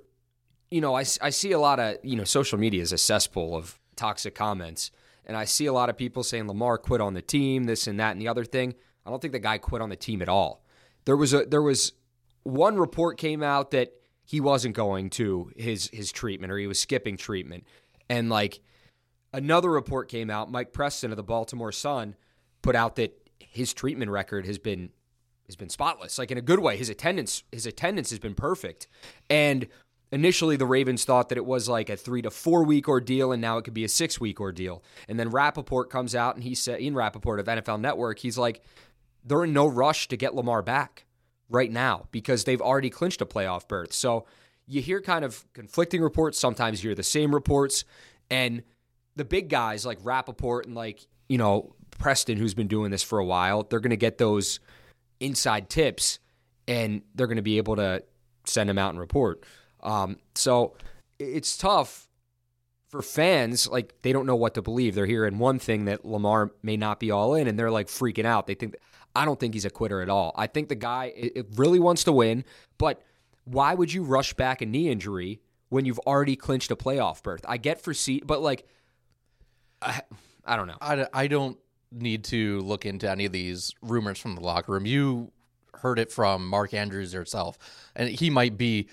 you 0.69 0.81
know, 0.81 0.95
I, 0.95 1.05
I 1.21 1.29
see 1.29 1.51
a 1.51 1.59
lot 1.59 1.79
of, 1.79 1.97
you 2.03 2.15
know, 2.15 2.23
social 2.23 2.57
media 2.57 2.81
is 2.81 2.91
a 2.91 2.97
cesspool 2.97 3.55
of 3.55 3.79
toxic 3.95 4.35
comments. 4.35 4.91
And 5.25 5.35
I 5.35 5.45
see 5.45 5.65
a 5.65 5.73
lot 5.73 5.89
of 5.89 5.97
people 5.97 6.23
saying 6.23 6.47
Lamar 6.47 6.77
quit 6.77 7.01
on 7.01 7.13
the 7.13 7.21
team, 7.21 7.65
this 7.65 7.87
and 7.87 7.99
that 7.99 8.11
and 8.11 8.21
the 8.21 8.27
other 8.27 8.45
thing. 8.45 8.75
I 9.05 9.09
don't 9.09 9.21
think 9.21 9.33
the 9.33 9.39
guy 9.39 9.57
quit 9.57 9.81
on 9.81 9.89
the 9.89 9.95
team 9.95 10.21
at 10.21 10.29
all. 10.29 10.63
There 11.05 11.17
was 11.17 11.33
a 11.33 11.45
there 11.45 11.61
was 11.61 11.93
one 12.43 12.77
report 12.77 13.17
came 13.17 13.43
out 13.43 13.71
that 13.71 13.93
he 14.25 14.39
wasn't 14.39 14.75
going 14.75 15.09
to 15.11 15.51
his 15.55 15.89
his 15.91 16.11
treatment 16.11 16.51
or 16.51 16.57
he 16.57 16.67
was 16.67 16.79
skipping 16.79 17.17
treatment. 17.17 17.65
And 18.09 18.29
like 18.29 18.61
another 19.33 19.69
report 19.69 20.09
came 20.09 20.29
out, 20.29 20.51
Mike 20.51 20.73
Preston 20.73 21.11
of 21.11 21.17
the 21.17 21.23
Baltimore 21.23 21.71
Sun 21.71 22.15
put 22.61 22.75
out 22.75 22.95
that 22.97 23.17
his 23.39 23.73
treatment 23.73 24.11
record 24.11 24.45
has 24.45 24.57
been 24.57 24.91
has 25.45 25.55
been 25.55 25.69
spotless, 25.69 26.17
like 26.17 26.31
in 26.31 26.37
a 26.37 26.41
good 26.41 26.59
way. 26.59 26.77
His 26.77 26.89
attendance 26.89 27.43
his 27.51 27.65
attendance 27.65 28.09
has 28.09 28.19
been 28.19 28.35
perfect. 28.35 28.87
And 29.29 29.67
initially 30.11 30.55
the 30.55 30.65
Ravens 30.65 31.05
thought 31.05 31.29
that 31.29 31.37
it 31.37 31.45
was 31.45 31.67
like 31.67 31.89
a 31.89 31.97
three 31.97 32.21
to 32.21 32.31
four 32.31 32.63
week 32.63 32.87
ordeal, 32.87 33.31
and 33.31 33.41
now 33.41 33.57
it 33.57 33.63
could 33.63 33.73
be 33.73 33.83
a 33.83 33.89
six 33.89 34.19
week 34.19 34.39
ordeal. 34.39 34.83
And 35.07 35.19
then 35.19 35.29
Rapoport 35.29 35.89
comes 35.89 36.15
out 36.15 36.35
and 36.35 36.43
he 36.43 36.55
said 36.55 36.81
Ian 36.81 36.95
Rapoport 36.95 37.39
of 37.39 37.47
NFL 37.47 37.81
Network, 37.81 38.19
he's 38.19 38.37
like, 38.37 38.61
they're 39.23 39.43
in 39.43 39.53
no 39.53 39.67
rush 39.67 40.07
to 40.07 40.17
get 40.17 40.35
Lamar 40.35 40.61
back 40.61 41.05
right 41.49 41.71
now 41.71 42.07
because 42.11 42.43
they've 42.43 42.61
already 42.61 42.89
clinched 42.89 43.21
a 43.21 43.25
playoff 43.25 43.67
berth. 43.67 43.93
So 43.93 44.25
you 44.65 44.81
hear 44.81 45.01
kind 45.01 45.23
of 45.23 45.45
conflicting 45.53 46.01
reports. 46.01 46.39
Sometimes 46.39 46.83
you 46.83 46.89
hear 46.89 46.95
the 46.95 47.03
same 47.03 47.33
reports. 47.33 47.85
And 48.29 48.63
the 49.15 49.25
big 49.25 49.49
guys 49.49 49.85
like 49.85 49.97
Rapoport 50.03 50.65
and 50.65 50.75
like, 50.75 51.05
you 51.29 51.37
know, 51.37 51.73
Preston, 51.91 52.37
who's 52.37 52.53
been 52.53 52.67
doing 52.67 52.91
this 52.91 53.03
for 53.03 53.19
a 53.19 53.25
while, 53.25 53.63
they're 53.63 53.79
going 53.79 53.91
to 53.91 53.97
get 53.97 54.17
those 54.17 54.59
inside 55.19 55.69
tips 55.69 56.19
and 56.67 57.01
they're 57.15 57.27
going 57.27 57.37
to 57.37 57.41
be 57.41 57.57
able 57.57 57.77
to 57.77 58.03
send 58.45 58.69
them 58.69 58.77
out 58.77 58.91
and 58.91 58.99
report. 58.99 59.43
Um, 59.81 60.17
so 60.35 60.75
it's 61.19 61.57
tough 61.57 62.07
for 62.89 63.01
fans. 63.01 63.67
Like 63.67 64.01
they 64.01 64.11
don't 64.11 64.25
know 64.25 64.35
what 64.35 64.53
to 64.55 64.61
believe. 64.61 64.95
They're 64.95 65.05
hearing 65.05 65.37
one 65.37 65.59
thing 65.59 65.85
that 65.85 66.05
Lamar 66.05 66.51
may 66.61 66.77
not 66.77 66.99
be 66.99 67.11
all 67.11 67.35
in, 67.35 67.47
and 67.47 67.57
they're 67.57 67.71
like 67.71 67.87
freaking 67.87 68.25
out. 68.25 68.47
They 68.47 68.55
think 68.55 68.75
I 69.15 69.25
don't 69.25 69.39
think 69.39 69.53
he's 69.53 69.65
a 69.65 69.69
quitter 69.69 70.01
at 70.01 70.09
all. 70.09 70.33
I 70.35 70.47
think 70.47 70.69
the 70.69 70.75
guy 70.75 71.13
it, 71.15 71.47
really 71.55 71.79
wants 71.79 72.03
to 72.05 72.11
win, 72.11 72.45
but 72.77 73.01
why 73.45 73.73
would 73.73 73.91
you 73.91 74.03
rush 74.03 74.33
back 74.33 74.61
a 74.61 74.65
knee 74.65 74.89
injury 74.89 75.41
when 75.69 75.85
you've 75.85 75.99
already 75.99 76.35
clinched 76.35 76.71
a 76.71 76.75
playoff 76.75 77.23
berth? 77.23 77.45
I 77.47 77.57
get 77.57 77.81
for 77.81 77.93
seat, 77.93 78.27
but 78.27 78.41
like 78.41 78.67
I, 79.81 80.01
I 80.45 80.55
don't 80.55 80.67
know. 80.67 80.77
I, 80.81 81.07
I 81.13 81.27
don't 81.27 81.57
need 81.91 82.25
to 82.25 82.59
look 82.61 82.85
into 82.85 83.09
any 83.09 83.25
of 83.25 83.31
these 83.31 83.73
rumors 83.81 84.19
from 84.19 84.35
the 84.35 84.41
locker 84.41 84.73
room. 84.73 84.85
You 84.85 85.31
heard 85.73 85.99
it 85.99 86.11
from 86.11 86.47
Mark 86.47 86.73
Andrews 86.73 87.13
yourself, 87.13 87.57
and 87.95 88.09
he 88.09 88.29
might 88.29 88.57
be 88.57 88.87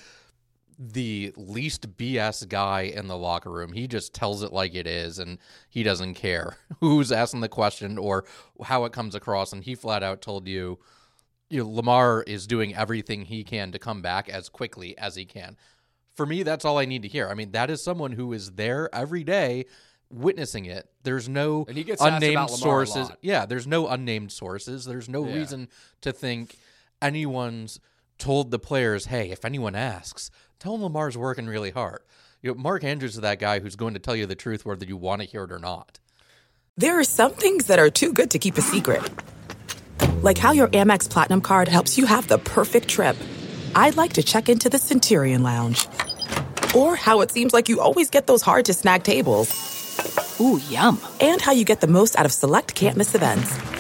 the 0.79 1.33
least 1.37 1.97
BS 1.97 2.49
guy 2.49 2.83
in 2.83 3.07
the 3.09 3.17
locker 3.17 3.51
room. 3.51 3.73
He 3.73 3.87
just 3.87 4.15
tells 4.15 4.43
it 4.43 4.53
like 4.53 4.75
it 4.75 4.87
is, 4.87 5.19
and 5.19 5.39
he 5.69 5.83
doesn't 5.83 6.15
care 6.15 6.57
who's 6.81 7.13
asking 7.13 7.41
the 7.41 7.49
question 7.49 7.99
or 7.99 8.25
how 8.65 8.85
it 8.85 8.93
comes 8.93 9.15
across. 9.15 9.53
And 9.53 9.65
he 9.65 9.75
flat 9.75 10.03
out 10.03 10.21
told 10.23 10.47
you 10.49 10.79
you 11.51 11.63
know, 11.63 11.71
Lamar 11.71 12.23
is 12.27 12.47
doing 12.47 12.75
everything 12.75 13.27
he 13.27 13.45
can 13.45 13.71
to 13.73 13.79
come 13.79 14.03
back 14.03 14.29
as 14.29 14.49
quickly 14.49 14.97
as 14.99 15.15
he 15.15 15.25
can. 15.25 15.57
For 16.15 16.25
me, 16.27 16.43
that's 16.43 16.65
all 16.65 16.79
I 16.79 16.85
need 16.87 17.03
to 17.03 17.09
hear. 17.09 17.29
I 17.29 17.35
mean, 17.35 17.53
that 17.53 17.71
is 17.71 17.83
someone 17.83 18.13
who 18.13 18.33
is 18.33 18.53
there 18.53 18.93
every 18.95 19.25
day 19.25 19.67
witnessing 20.11 20.65
it. 20.65 20.89
There's 21.03 21.29
no 21.29 21.65
And 21.69 21.77
he 21.77 21.85
gets 21.85 22.01
unnamed 22.01 22.35
about 22.37 22.51
Lamar 22.53 22.83
a 22.83 22.87
sources. 22.87 23.17
Yeah, 23.21 23.47
there's 23.47 23.67
no 23.67 23.89
unnamed 23.89 24.33
sources. 24.33 24.85
There's 24.85 25.09
no 25.09 25.27
Yeah. 25.27 25.35
reason 25.35 25.69
to 26.01 26.13
think 26.13 26.57
anyone's 27.03 27.79
told 28.19 28.51
the 28.51 28.59
players, 28.59 29.07
"Hey, 29.07 29.31
if 29.31 29.45
anyone 29.45 29.75
asks, 29.75 30.31
tell 30.65 30.73
them 30.73 30.83
Lamar's 30.83 31.17
working 31.17 31.47
really 31.47 31.71
hard." 31.71 32.01
You 32.43 32.51
know, 32.51 32.61
Mark 32.61 32.85
Andrews 32.85 33.15
is 33.15 33.21
that 33.21 33.39
guy 33.39 33.61
who's 33.61 33.77
going 33.77 33.95
to 33.95 34.01
tell 34.01 34.17
you 34.17 34.27
the 34.27 34.35
truth 34.35 34.67
whether 34.67 34.85
you 34.85 34.97
want 34.97 35.23
to 35.23 35.29
hear 35.29 35.45
it 35.45 35.53
or 35.53 35.59
not. 35.59 35.99
There 36.77 36.99
are 36.99 37.05
some 37.05 37.33
things 37.33 37.67
that 37.67 37.79
are 37.79 37.89
too 37.89 38.13
good 38.13 38.31
to 38.33 38.39
keep 38.39 38.59
a 38.59 38.63
secret. 38.63 39.03
Like 40.23 40.39
how 40.39 40.53
your 40.53 40.69
Amex 40.69 41.09
Platinum 41.09 41.41
card 41.41 41.69
helps 41.69 41.97
you 41.97 42.07
have 42.07 42.27
the 42.29 42.39
perfect 42.39 42.89
trip. 42.89 43.17
I'd 43.75 43.97
like 43.97 44.15
to 44.15 44.23
check 44.23 44.49
into 44.49 44.69
the 44.69 44.79
Centurion 44.79 45.43
Lounge. 45.43 45.87
Or 46.75 46.97
how 46.97 47.21
it 47.21 47.31
seems 47.31 47.53
like 47.53 47.69
you 47.69 47.81
always 47.81 48.11
get 48.11 48.27
those 48.27 48.43
hard 48.43 48.65
to 48.65 48.75
snag 48.75 49.05
tables. 49.05 49.53
Ooh, 50.41 50.61
yum. 50.69 51.01
And 51.21 51.41
how 51.41 51.53
you 51.53 51.65
get 51.65 51.81
the 51.81 51.87
most 51.87 52.19
out 52.19 52.27
of 52.27 52.33
select 52.33 52.75
can't 52.75 52.97
miss 52.97 53.15
events. 53.15 53.74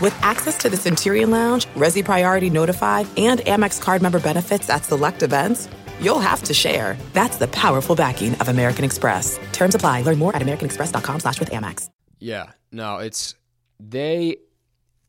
With 0.00 0.16
access 0.22 0.56
to 0.58 0.68
the 0.68 0.76
Centurion 0.76 1.30
Lounge, 1.30 1.66
Resy 1.74 2.04
Priority 2.04 2.50
Notified, 2.50 3.08
and 3.16 3.40
Amex 3.40 3.80
card 3.80 4.00
member 4.00 4.20
benefits 4.20 4.70
at 4.70 4.84
select 4.84 5.24
events, 5.24 5.68
you'll 6.00 6.20
have 6.20 6.40
to 6.44 6.54
share. 6.54 6.96
That's 7.14 7.36
the 7.36 7.48
powerful 7.48 7.96
backing 7.96 8.34
of 8.36 8.48
American 8.48 8.84
Express. 8.84 9.40
Terms 9.52 9.74
apply. 9.74 10.02
Learn 10.02 10.18
more 10.18 10.36
at 10.36 10.42
americanexpress.com 10.42 11.18
slash 11.18 11.40
with 11.40 11.50
Amex. 11.50 11.90
Yeah, 12.20 12.52
no, 12.70 12.98
it's 12.98 13.34
they. 13.80 14.36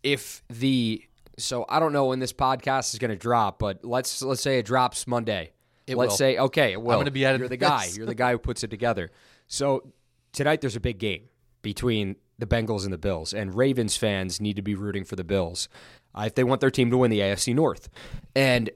If 0.01 0.41
the 0.49 1.03
so 1.37 1.65
I 1.69 1.79
don't 1.79 1.93
know 1.93 2.05
when 2.05 2.19
this 2.19 2.33
podcast 2.33 2.93
is 2.93 2.99
going 2.99 3.11
to 3.11 3.17
drop, 3.17 3.59
but 3.59 3.85
let's 3.85 4.21
let's 4.23 4.41
say 4.41 4.59
it 4.59 4.65
drops 4.65 5.05
Monday. 5.05 5.51
It 5.85 5.97
let's 5.97 6.11
will. 6.11 6.17
say 6.17 6.37
okay, 6.37 6.73
I'm 6.73 6.83
gonna 6.83 7.11
be 7.11 7.25
editing 7.25 7.41
You're 7.41 7.49
the 7.49 7.57
guy. 7.57 7.89
You're 7.93 8.05
the 8.05 8.15
guy 8.15 8.31
who 8.31 8.37
puts 8.37 8.63
it 8.63 8.69
together. 8.69 9.11
So 9.47 9.91
tonight 10.31 10.61
there's 10.61 10.75
a 10.75 10.79
big 10.79 10.99
game 10.99 11.23
between 11.61 12.15
the 12.39 12.47
Bengals 12.47 12.85
and 12.85 12.93
the 12.93 12.97
Bills, 12.97 13.33
and 13.33 13.53
Ravens 13.53 13.97
fans 13.97 14.41
need 14.41 14.55
to 14.55 14.61
be 14.61 14.73
rooting 14.73 15.03
for 15.03 15.15
the 15.15 15.23
Bills 15.23 15.69
uh, 16.15 16.23
if 16.25 16.35
they 16.35 16.43
want 16.43 16.61
their 16.61 16.71
team 16.71 16.89
to 16.89 16.97
win 16.97 17.11
the 17.11 17.19
AFC 17.19 17.53
North. 17.53 17.89
And 18.35 18.71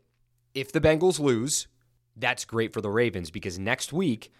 if 0.53 0.71
the 0.71 0.81
Bengals 0.81 1.19
lose, 1.19 1.67
that's 2.15 2.45
great 2.45 2.73
for 2.73 2.81
the 2.81 2.89
Ravens 2.89 3.31
because 3.31 3.57
next 3.57 3.93
week 3.93 4.31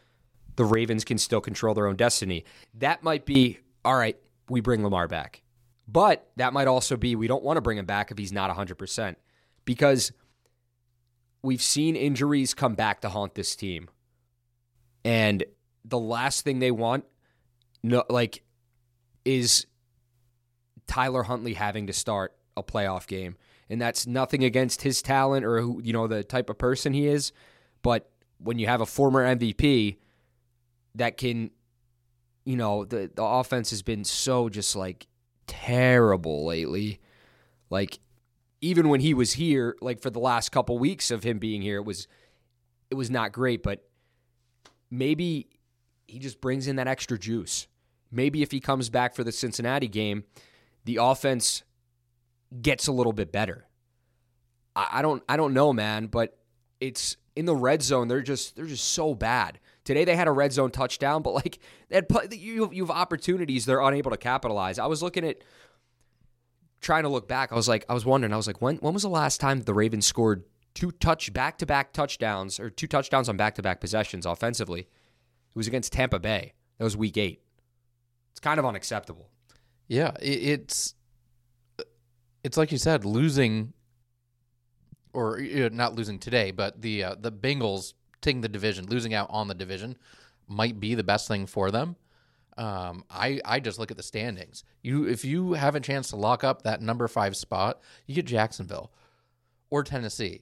the 0.58 0.66
Ravens 0.66 1.04
can 1.04 1.18
still 1.18 1.42
control 1.42 1.74
their 1.74 1.88
own 1.88 1.96
destiny. 1.96 2.44
That 2.76 3.02
might 3.02 3.26
be 3.26 3.60
all 3.84 3.96
right. 3.96 4.18
We 4.50 4.60
bring 4.60 4.84
Lamar 4.84 5.08
back. 5.08 5.42
But 5.88 6.30
that 6.36 6.54
might 6.54 6.68
also 6.68 6.96
be 6.98 7.16
we 7.16 7.28
don't 7.28 7.44
want 7.44 7.58
to 7.58 7.62
bring 7.62 7.78
him 7.78 7.86
back 7.86 8.12
if 8.12 8.18
he's 8.18 8.32
not 8.32 8.56
100% 8.56 9.16
because 9.66 10.12
we've 11.42 11.62
seen 11.62 11.96
injuries 11.96 12.54
come 12.54 12.76
back 12.76 13.02
to 13.02 13.10
haunt 13.10 13.36
this 13.36 13.56
team. 13.56 13.90
And 15.04 15.44
the 15.84 16.00
last 16.00 16.44
thing 16.44 16.60
they 16.60 16.72
want 16.72 17.06
no 17.84 18.04
like 18.10 18.44
is 19.26 19.66
Tyler 20.88 21.24
Huntley 21.24 21.54
having 21.54 21.88
to 21.88 21.94
start 21.94 22.36
a 22.56 22.64
playoff 22.64 23.08
game. 23.08 23.38
And 23.70 23.82
that's 23.82 24.06
nothing 24.06 24.44
against 24.44 24.82
his 24.82 25.02
talent 25.02 25.46
or 25.46 25.62
who, 25.62 25.82
you 25.84 25.94
know 25.94 26.08
the 26.08 26.24
type 26.24 26.50
of 26.50 26.58
person 26.58 26.94
he 26.94 27.08
is, 27.08 27.32
but 27.82 28.10
when 28.38 28.60
you 28.60 28.68
have 28.68 28.82
a 28.82 28.86
former 28.86 29.24
MVP 29.36 29.98
that 30.96 31.18
can 31.18 31.50
you 32.46 32.56
know, 32.56 32.86
the 32.86 33.10
the 33.14 33.24
offense 33.24 33.70
has 33.70 33.82
been 33.82 34.04
so 34.04 34.50
just 34.50 34.76
like 34.76 35.08
terrible 35.48 36.46
lately. 36.46 37.00
Like 37.70 38.00
even 38.62 38.90
when 38.90 39.00
he 39.00 39.14
was 39.14 39.34
here, 39.34 39.76
like 39.82 40.02
for 40.02 40.10
the 40.10 40.20
last 40.20 40.52
couple 40.52 40.78
weeks 40.78 41.12
of 41.12 41.24
him 41.24 41.40
being 41.40 41.62
here, 41.62 41.78
it 41.78 41.86
was 41.86 42.08
it 42.90 42.96
was 42.96 43.10
not 43.10 43.32
great, 43.32 43.64
but 43.64 43.88
maybe 44.92 45.48
he 46.08 46.20
just 46.20 46.42
brings 46.42 46.68
in 46.68 46.76
that 46.76 46.88
extra 46.88 47.18
juice. 47.18 47.68
Maybe 48.14 48.42
if 48.42 48.52
he 48.52 48.60
comes 48.60 48.90
back 48.90 49.16
for 49.16 49.24
the 49.24 49.32
Cincinnati 49.32 49.88
game, 49.88 50.24
the 50.86 50.98
offense 51.02 51.64
gets 52.62 52.88
a 52.88 52.92
little 52.92 53.14
bit 53.14 53.32
better. 53.32 53.66
I, 54.76 54.88
I 54.94 55.02
don't 55.02 55.24
I 55.28 55.38
don't 55.38 55.54
know, 55.54 55.74
man, 55.74 56.08
but 56.08 56.38
it's 56.80 57.18
in 57.36 57.46
the 57.46 57.56
red 57.56 57.82
zone. 57.82 58.08
They're 58.08 58.22
just 58.22 58.56
they're 58.56 58.66
just 58.66 58.92
so 58.92 59.16
bad. 59.16 59.60
Today 59.84 60.06
they 60.06 60.16
had 60.16 60.28
a 60.28 60.32
red 60.32 60.54
zone 60.54 60.72
touchdown, 60.72 61.22
but 61.22 61.34
like 61.34 61.60
had, 61.92 62.08
you 62.32 62.70
you 62.72 62.86
have 62.86 62.96
opportunities 62.96 63.66
they're 63.66 63.82
unable 63.82 64.12
to 64.12 64.18
capitalize. 64.18 64.80
I 64.80 64.86
was 64.86 65.02
looking 65.02 65.26
at 65.26 65.44
trying 66.82 67.04
to 67.04 67.10
look 67.10 67.28
back. 67.28 67.52
I 67.52 67.56
was 67.56 67.68
like 67.68 67.86
I 67.90 67.94
was 67.94 68.06
wondering. 68.06 68.34
I 68.34 68.38
was 68.38 68.48
like 68.48 68.62
when 68.62 68.78
when 68.78 68.94
was 68.94 69.04
the 69.04 69.10
last 69.10 69.40
time 69.40 69.62
the 69.62 69.74
Ravens 69.74 70.06
scored 70.06 70.44
two 70.74 70.92
touch 70.92 71.32
back 71.34 71.58
to 71.60 71.66
back 71.66 71.94
touchdowns 71.94 72.60
or 72.60 72.70
two 72.70 72.88
touchdowns 72.88 73.30
on 73.30 73.38
back 73.38 73.56
to 73.56 73.62
back 73.62 73.82
possessions 73.82 74.26
offensively? 74.26 74.82
It 74.82 75.58
was 75.58 75.68
against 75.68 75.94
Tampa 75.94 76.20
Bay. 76.20 76.54
That 76.78 76.84
was 76.84 76.98
Week 76.98 77.18
Eight. 77.18 77.42
It's 78.34 78.40
kind 78.40 78.60
of 78.60 78.66
unacceptable. 78.66 79.30
Yeah, 79.88 80.12
it's 80.20 80.96
it's 82.44 82.58
like 82.58 82.72
you 82.72 82.78
said, 82.78 83.06
losing 83.06 83.74
or 85.14 85.40
not 85.72 85.96
losing 85.96 86.20
today, 86.20 86.52
but 86.52 86.82
the 86.82 87.04
uh, 87.04 87.16
the 87.20 87.32
Bengals 87.32 87.94
taking 88.22 88.42
the 88.42 88.50
division, 88.50 88.88
losing 88.88 89.14
out 89.14 89.28
on 89.30 89.48
the 89.48 89.54
division, 89.54 89.98
might 90.48 90.80
be 90.80 90.96
the 90.96 91.04
best 91.04 91.28
thing 91.28 91.46
for 91.46 91.72
them. 91.72 91.96
Um, 92.58 93.04
I 93.10 93.40
I 93.46 93.60
just 93.60 93.80
look 93.80 93.92
at 93.92 93.98
the 93.98 94.04
standings. 94.04 94.64
You 94.82 95.06
if 95.06 95.24
you 95.24 95.54
have 95.54 95.76
a 95.76 95.80
chance 95.80 96.10
to 96.10 96.16
lock 96.16 96.44
up 96.44 96.64
that 96.64 96.82
number 96.82 97.08
five 97.08 97.36
spot, 97.36 97.82
you 98.08 98.16
get 98.16 98.26
Jacksonville 98.26 98.92
or 99.70 99.84
Tennessee. 99.84 100.42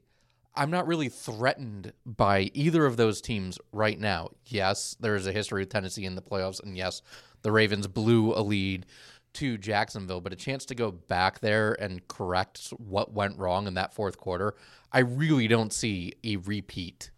I'm 0.54 0.70
not 0.70 0.86
really 0.86 1.08
threatened 1.08 1.94
by 2.06 2.52
either 2.54 2.86
of 2.86 2.98
those 2.98 3.22
teams 3.22 3.58
right 3.72 3.98
now. 3.98 4.32
Yes, 4.46 4.98
there 5.00 5.16
is 5.16 5.26
a 5.26 5.32
history 5.32 5.64
of 5.64 5.70
Tennessee 5.70 6.04
in 6.04 6.16
the 6.16 6.22
playoffs, 6.22 6.62
and 6.62 6.76
yes, 6.76 7.02
the 7.42 7.52
Ravens 7.52 7.88
blew 7.88 8.34
a 8.34 8.42
lead 8.42 8.86
to 9.34 9.58
Jacksonville, 9.58 10.22
but 10.22 10.34
a 10.34 10.36
chance 10.36 10.66
to 10.66 10.76
go 10.76 10.92
back 10.92 11.40
there 11.40 11.74
and 11.82 12.06
correct 12.08 12.74
what 12.78 13.14
went 13.14 13.38
wrong 13.38 13.68
in 13.68 13.76
that 13.76 13.94
fourth 13.94 14.18
quarter, 14.18 14.56
I 14.92 15.00
really 15.00 15.48
don't 15.48 15.72
see 15.72 16.14
a 16.24 16.36
repeat 16.38 17.12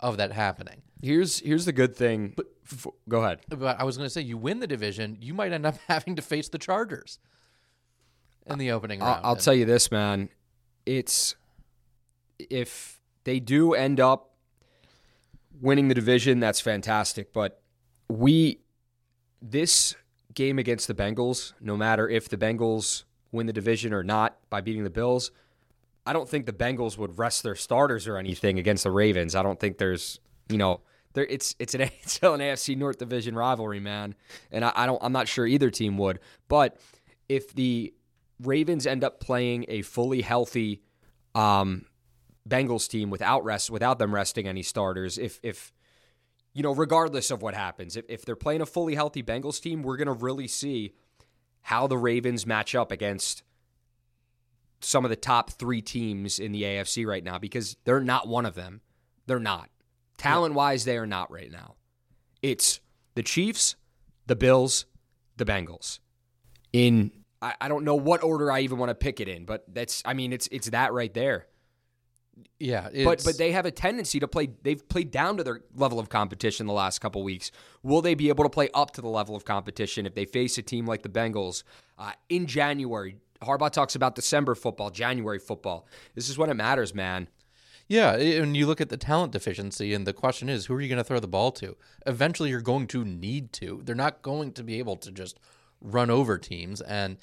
of 0.00 0.16
that 0.16 0.32
happening. 0.32 0.82
Here's 1.02 1.40
here's 1.40 1.64
the 1.64 1.72
good 1.72 1.94
thing. 1.94 2.34
But 2.36 2.46
go 3.08 3.22
ahead. 3.22 3.40
But 3.48 3.78
I 3.78 3.84
was 3.84 3.96
going 3.96 4.06
to 4.06 4.10
say, 4.10 4.22
you 4.22 4.36
win 4.36 4.60
the 4.60 4.66
division, 4.66 5.18
you 5.20 5.34
might 5.34 5.52
end 5.52 5.66
up 5.66 5.76
having 5.88 6.16
to 6.16 6.22
face 6.22 6.48
the 6.48 6.58
Chargers 6.58 7.18
in 8.46 8.58
the 8.58 8.70
opening 8.70 9.02
I'll, 9.02 9.08
round. 9.08 9.26
I'll 9.26 9.36
tell 9.36 9.54
you 9.54 9.64
this, 9.64 9.90
man. 9.90 10.30
It's 10.86 11.36
if 12.38 13.00
they 13.24 13.40
do 13.40 13.74
end 13.74 14.00
up 14.00 14.32
winning 15.60 15.88
the 15.88 15.94
division, 15.94 16.40
that's 16.40 16.60
fantastic. 16.60 17.32
But 17.32 17.60
we 18.08 18.60
this 19.40 19.94
game 20.34 20.58
against 20.58 20.88
the 20.88 20.94
Bengals, 20.94 21.52
no 21.60 21.76
matter 21.76 22.08
if 22.08 22.28
the 22.28 22.36
Bengals 22.36 23.04
win 23.32 23.46
the 23.46 23.52
division 23.52 23.92
or 23.92 24.02
not 24.02 24.38
by 24.50 24.60
beating 24.60 24.84
the 24.84 24.90
Bills, 24.90 25.30
I 26.06 26.12
don't 26.12 26.28
think 26.28 26.46
the 26.46 26.52
Bengals 26.52 26.96
would 26.96 27.18
rest 27.18 27.42
their 27.42 27.54
starters 27.54 28.08
or 28.08 28.16
anything 28.16 28.58
against 28.58 28.84
the 28.84 28.90
Ravens. 28.90 29.34
I 29.34 29.42
don't 29.42 29.60
think 29.60 29.78
there's, 29.78 30.20
you 30.48 30.56
know, 30.56 30.80
there 31.12 31.26
it's 31.26 31.54
it's 31.58 31.74
an 31.74 31.80
it's 32.02 32.14
still 32.14 32.34
an 32.34 32.40
AFC 32.40 32.76
North 32.76 32.98
Division 32.98 33.34
rivalry, 33.34 33.80
man, 33.80 34.14
and 34.50 34.64
I, 34.64 34.72
I 34.74 34.86
don't 34.86 35.02
I'm 35.02 35.12
not 35.12 35.28
sure 35.28 35.46
either 35.46 35.70
team 35.70 35.98
would. 35.98 36.20
But 36.48 36.78
if 37.28 37.54
the 37.54 37.92
Ravens 38.40 38.86
end 38.86 39.04
up 39.04 39.20
playing 39.20 39.66
a 39.68 39.82
fully 39.82 40.22
healthy 40.22 40.82
um, 41.34 41.86
Bengals 42.48 42.88
team 42.88 43.10
without 43.10 43.44
rest 43.44 43.70
without 43.70 43.98
them 43.98 44.14
resting 44.14 44.46
any 44.46 44.62
starters, 44.62 45.18
if 45.18 45.40
if 45.42 45.72
you 46.52 46.62
know, 46.62 46.74
regardless 46.74 47.30
of 47.30 47.42
what 47.42 47.54
happens, 47.54 47.96
if, 47.96 48.04
if 48.08 48.24
they're 48.24 48.36
playing 48.36 48.60
a 48.60 48.66
fully 48.66 48.94
healthy 48.94 49.22
Bengals 49.22 49.60
team, 49.60 49.82
we're 49.82 49.96
going 49.96 50.06
to 50.06 50.12
really 50.12 50.48
see 50.48 50.94
how 51.62 51.86
the 51.86 51.98
Ravens 51.98 52.46
match 52.46 52.74
up 52.74 52.90
against 52.90 53.42
some 54.80 55.04
of 55.04 55.10
the 55.10 55.16
top 55.16 55.50
three 55.50 55.82
teams 55.82 56.38
in 56.38 56.52
the 56.52 56.62
AFC 56.62 57.06
right 57.06 57.24
now 57.24 57.38
because 57.38 57.76
they're 57.84 58.00
not 58.00 58.28
one 58.28 58.46
of 58.46 58.54
them. 58.54 58.80
They're 59.26 59.38
not. 59.38 59.70
Talent 60.16 60.54
wise, 60.54 60.84
they 60.84 60.96
are 60.96 61.06
not 61.06 61.30
right 61.30 61.50
now. 61.50 61.74
It's 62.42 62.80
the 63.14 63.22
Chiefs, 63.22 63.76
the 64.26 64.36
Bills, 64.36 64.86
the 65.36 65.44
Bengals. 65.44 65.98
In 66.72 67.12
I, 67.40 67.54
I 67.60 67.68
don't 67.68 67.84
know 67.84 67.94
what 67.94 68.22
order 68.22 68.50
I 68.50 68.60
even 68.60 68.78
want 68.78 68.90
to 68.90 68.94
pick 68.94 69.20
it 69.20 69.28
in, 69.28 69.44
but 69.44 69.64
that's 69.72 70.02
I 70.04 70.14
mean 70.14 70.32
it's 70.32 70.48
it's 70.50 70.70
that 70.70 70.92
right 70.92 71.12
there. 71.12 71.46
Yeah, 72.58 72.88
But 73.04 73.22
but 73.24 73.38
they 73.38 73.52
have 73.52 73.66
a 73.66 73.70
tendency 73.70 74.20
to 74.20 74.28
play. 74.28 74.48
They've 74.62 74.86
played 74.88 75.10
down 75.10 75.36
to 75.36 75.44
their 75.44 75.60
level 75.74 75.98
of 75.98 76.08
competition 76.08 76.66
the 76.66 76.72
last 76.72 77.00
couple 77.00 77.22
weeks. 77.22 77.50
Will 77.82 78.02
they 78.02 78.14
be 78.14 78.28
able 78.28 78.44
to 78.44 78.50
play 78.50 78.68
up 78.74 78.92
to 78.92 79.00
the 79.00 79.08
level 79.08 79.36
of 79.36 79.44
competition 79.44 80.06
if 80.06 80.14
they 80.14 80.24
face 80.24 80.58
a 80.58 80.62
team 80.62 80.86
like 80.86 81.02
the 81.02 81.08
Bengals 81.08 81.62
uh, 81.98 82.12
in 82.28 82.46
January? 82.46 83.16
Harbaugh 83.42 83.70
talks 83.70 83.94
about 83.94 84.14
December 84.14 84.54
football, 84.54 84.90
January 84.90 85.38
football. 85.38 85.86
This 86.14 86.28
is 86.28 86.36
when 86.36 86.50
it 86.50 86.54
matters, 86.54 86.94
man. 86.94 87.28
Yeah, 87.86 88.16
and 88.16 88.54
you 88.56 88.66
look 88.66 88.82
at 88.82 88.90
the 88.90 88.98
talent 88.98 89.32
deficiency, 89.32 89.94
and 89.94 90.06
the 90.06 90.12
question 90.12 90.50
is, 90.50 90.66
who 90.66 90.74
are 90.74 90.80
you 90.80 90.88
going 90.88 90.98
to 90.98 91.04
throw 91.04 91.20
the 91.20 91.28
ball 91.28 91.50
to? 91.52 91.74
Eventually, 92.06 92.50
you're 92.50 92.60
going 92.60 92.86
to 92.88 93.04
need 93.04 93.52
to. 93.54 93.80
They're 93.82 93.94
not 93.94 94.20
going 94.20 94.52
to 94.52 94.62
be 94.62 94.78
able 94.78 94.96
to 94.96 95.10
just 95.10 95.38
run 95.80 96.10
over 96.10 96.36
teams, 96.36 96.82
and 96.82 97.16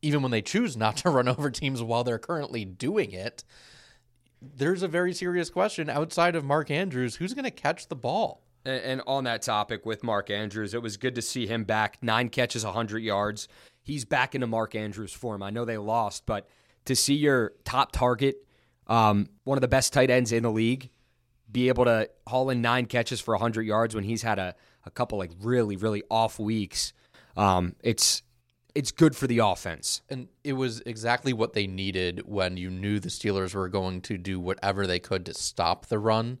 even 0.00 0.22
when 0.22 0.30
they 0.30 0.42
choose 0.42 0.76
not 0.76 0.96
to 0.98 1.10
run 1.10 1.28
over 1.28 1.50
teams 1.50 1.82
while 1.82 2.04
they're 2.04 2.18
currently 2.18 2.64
doing 2.64 3.12
it, 3.12 3.44
there's 4.56 4.82
a 4.82 4.88
very 4.88 5.12
serious 5.12 5.50
question 5.50 5.88
outside 5.88 6.36
of 6.36 6.44
Mark 6.44 6.70
Andrews 6.70 7.16
who's 7.16 7.34
going 7.34 7.44
to 7.44 7.50
catch 7.50 7.88
the 7.88 7.96
ball? 7.96 8.42
And, 8.66 9.02
on 9.06 9.24
that 9.24 9.42
topic 9.42 9.84
with 9.84 10.02
Mark 10.02 10.30
Andrews, 10.30 10.72
it 10.72 10.80
was 10.80 10.96
good 10.96 11.14
to 11.16 11.22
see 11.22 11.46
him 11.46 11.64
back. 11.64 11.98
Nine 12.00 12.30
catches, 12.30 12.64
100 12.64 13.00
yards. 13.00 13.46
He's 13.82 14.06
back 14.06 14.34
into 14.34 14.46
Mark 14.46 14.74
Andrews' 14.74 15.12
form. 15.12 15.42
I 15.42 15.50
know 15.50 15.66
they 15.66 15.76
lost, 15.76 16.24
but 16.24 16.48
to 16.86 16.96
see 16.96 17.12
your 17.12 17.52
top 17.64 17.92
target, 17.92 18.36
um, 18.86 19.28
one 19.44 19.58
of 19.58 19.60
the 19.60 19.68
best 19.68 19.92
tight 19.92 20.08
ends 20.08 20.32
in 20.32 20.42
the 20.42 20.50
league, 20.50 20.88
be 21.52 21.68
able 21.68 21.84
to 21.84 22.08
haul 22.26 22.48
in 22.48 22.62
nine 22.62 22.86
catches 22.86 23.20
for 23.20 23.34
100 23.34 23.62
yards 23.62 23.94
when 23.94 24.04
he's 24.04 24.22
had 24.22 24.38
a, 24.38 24.54
a 24.86 24.90
couple 24.90 25.18
like 25.18 25.32
really, 25.40 25.76
really 25.76 26.02
off 26.10 26.38
weeks, 26.38 26.94
um, 27.36 27.76
it's 27.82 28.22
it's 28.74 28.90
good 28.90 29.14
for 29.14 29.26
the 29.26 29.38
offense. 29.38 30.02
And 30.10 30.28
it 30.42 30.54
was 30.54 30.80
exactly 30.84 31.32
what 31.32 31.52
they 31.52 31.66
needed 31.66 32.22
when 32.26 32.56
you 32.56 32.70
knew 32.70 32.98
the 32.98 33.08
Steelers 33.08 33.54
were 33.54 33.68
going 33.68 34.00
to 34.02 34.18
do 34.18 34.40
whatever 34.40 34.86
they 34.86 34.98
could 34.98 35.24
to 35.26 35.34
stop 35.34 35.86
the 35.86 35.98
run 35.98 36.38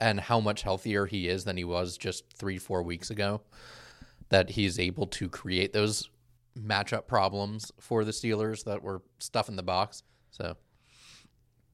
and 0.00 0.20
how 0.20 0.40
much 0.40 0.62
healthier 0.62 1.06
he 1.06 1.28
is 1.28 1.44
than 1.44 1.56
he 1.56 1.64
was 1.64 1.96
just 1.96 2.24
three, 2.36 2.58
four 2.58 2.82
weeks 2.82 3.10
ago. 3.10 3.40
That 4.28 4.50
he's 4.50 4.78
able 4.78 5.06
to 5.08 5.28
create 5.28 5.72
those 5.72 6.08
matchup 6.58 7.06
problems 7.06 7.72
for 7.80 8.04
the 8.04 8.12
Steelers 8.12 8.64
that 8.64 8.82
were 8.82 9.02
stuff 9.18 9.48
in 9.48 9.56
the 9.56 9.62
box. 9.62 10.02
So, 10.30 10.56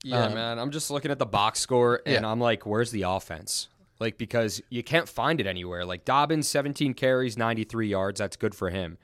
Yeah, 0.03 0.25
Um, 0.25 0.35
man. 0.35 0.59
I'm 0.59 0.71
just 0.71 0.91
looking 0.91 1.11
at 1.11 1.19
the 1.19 1.27
box 1.27 1.61
score 1.61 2.01
and 2.07 2.23
Yeah. 2.23 2.31
I'm 2.31 2.41
like, 2.41 2.65
where's 2.65 2.91
the 2.91 3.03
offense? 3.03 3.69
Like, 3.99 4.17
because 4.17 4.63
you 4.71 4.83
can't 4.83 5.07
find 5.07 5.41
it 5.41 5.47
anywhere. 5.47 5.85
Like, 5.85 6.07
Dobbins, 6.07 6.49
17 6.49 6.95
carries, 6.95 7.37
93 7.37 7.89
yards. 7.89 8.19
That's 8.19 8.37
good 8.37 8.55
for 8.55 8.71
him. 8.71 8.97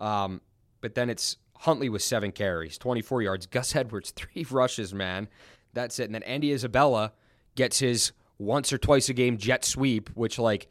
Um, 0.00 0.40
but 0.80 0.94
then 0.94 1.10
it's 1.10 1.36
Huntley 1.58 1.88
with 1.88 2.02
seven 2.02 2.32
carries, 2.32 2.78
24 2.78 3.22
yards. 3.22 3.46
Gus 3.50 3.76
Edwards, 3.76 4.10
three 4.10 4.46
rushes, 4.50 4.94
man. 4.94 5.28
That's 5.72 5.98
it. 5.98 6.04
And 6.04 6.14
then 6.14 6.22
Andy 6.24 6.52
Isabella 6.52 7.12
gets 7.54 7.78
his 7.78 8.12
once 8.38 8.72
or 8.72 8.78
twice 8.78 9.08
a 9.08 9.12
game 9.12 9.36
jet 9.36 9.64
sweep, 9.64 10.08
which, 10.14 10.38
like, 10.38 10.68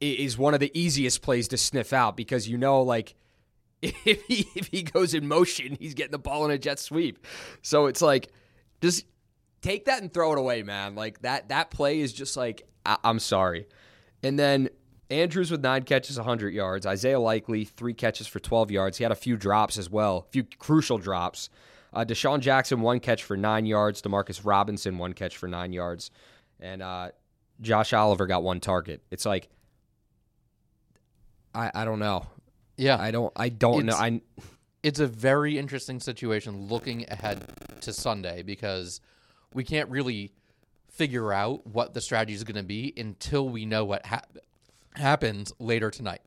is 0.00 0.38
one 0.38 0.54
of 0.54 0.60
the 0.60 0.70
easiest 0.78 1.22
plays 1.22 1.48
to 1.48 1.56
sniff 1.56 1.92
out 1.92 2.16
because 2.16 2.48
you 2.48 2.56
know, 2.58 2.82
like, 2.82 3.14
if 3.82 4.22
he 4.26 4.48
if 4.54 4.68
he 4.68 4.82
goes 4.82 5.12
in 5.14 5.26
motion, 5.28 5.76
he's 5.78 5.94
getting 5.94 6.12
the 6.12 6.18
ball 6.18 6.44
in 6.44 6.50
a 6.50 6.58
jet 6.58 6.78
sweep. 6.78 7.26
So 7.62 7.86
it's 7.86 8.00
like, 8.00 8.28
just 8.80 9.04
take 9.60 9.86
that 9.86 10.00
and 10.00 10.12
throw 10.12 10.32
it 10.32 10.38
away, 10.38 10.62
man. 10.62 10.94
Like 10.94 11.20
that 11.22 11.48
that 11.48 11.70
play 11.70 12.00
is 12.00 12.12
just 12.12 12.36
like 12.36 12.66
I- 12.84 12.98
I'm 13.04 13.18
sorry. 13.18 13.66
And 14.22 14.38
then 14.38 14.70
Andrews 15.10 15.50
with 15.50 15.62
nine 15.62 15.84
catches, 15.84 16.16
100 16.16 16.52
yards. 16.52 16.84
Isaiah 16.84 17.20
Likely 17.20 17.64
three 17.64 17.94
catches 17.94 18.26
for 18.26 18.40
12 18.40 18.70
yards. 18.70 18.98
He 18.98 19.04
had 19.04 19.12
a 19.12 19.16
few 19.16 19.36
drops 19.36 19.78
as 19.78 19.88
well, 19.88 20.26
a 20.28 20.32
few 20.32 20.44
crucial 20.58 20.98
drops. 20.98 21.48
Uh, 21.92 22.04
DeSean 22.04 22.40
Jackson 22.40 22.80
one 22.80 23.00
catch 23.00 23.22
for 23.22 23.36
nine 23.36 23.64
yards. 23.66 24.02
Demarcus 24.02 24.40
Robinson 24.44 24.98
one 24.98 25.12
catch 25.12 25.36
for 25.36 25.46
nine 25.48 25.72
yards, 25.72 26.10
and 26.60 26.82
uh, 26.82 27.10
Josh 27.60 27.92
Oliver 27.92 28.26
got 28.26 28.42
one 28.42 28.60
target. 28.60 29.02
It's 29.10 29.24
like 29.24 29.48
I 31.54 31.70
I 31.74 31.84
don't 31.84 31.98
know. 31.98 32.26
yeah, 32.76 33.00
I 33.00 33.10
don't 33.12 33.32
I 33.36 33.48
don't 33.48 33.86
know. 33.86 33.94
I 33.94 34.20
it's 34.82 35.00
a 35.00 35.06
very 35.06 35.56
interesting 35.58 36.00
situation 36.00 36.68
looking 36.68 37.06
ahead 37.08 37.46
to 37.80 37.92
Sunday 37.92 38.42
because 38.42 39.00
we 39.54 39.64
can't 39.64 39.88
really 39.88 40.32
figure 40.90 41.32
out 41.32 41.66
what 41.66 41.94
the 41.94 42.00
strategy 42.00 42.34
is 42.34 42.44
going 42.44 42.56
to 42.56 42.62
be 42.62 42.92
until 42.96 43.48
we 43.48 43.64
know 43.64 43.84
what 43.84 44.04
hap- 44.04 44.36
happens 44.98 45.52
later 45.58 45.90
tonight. 45.90 46.20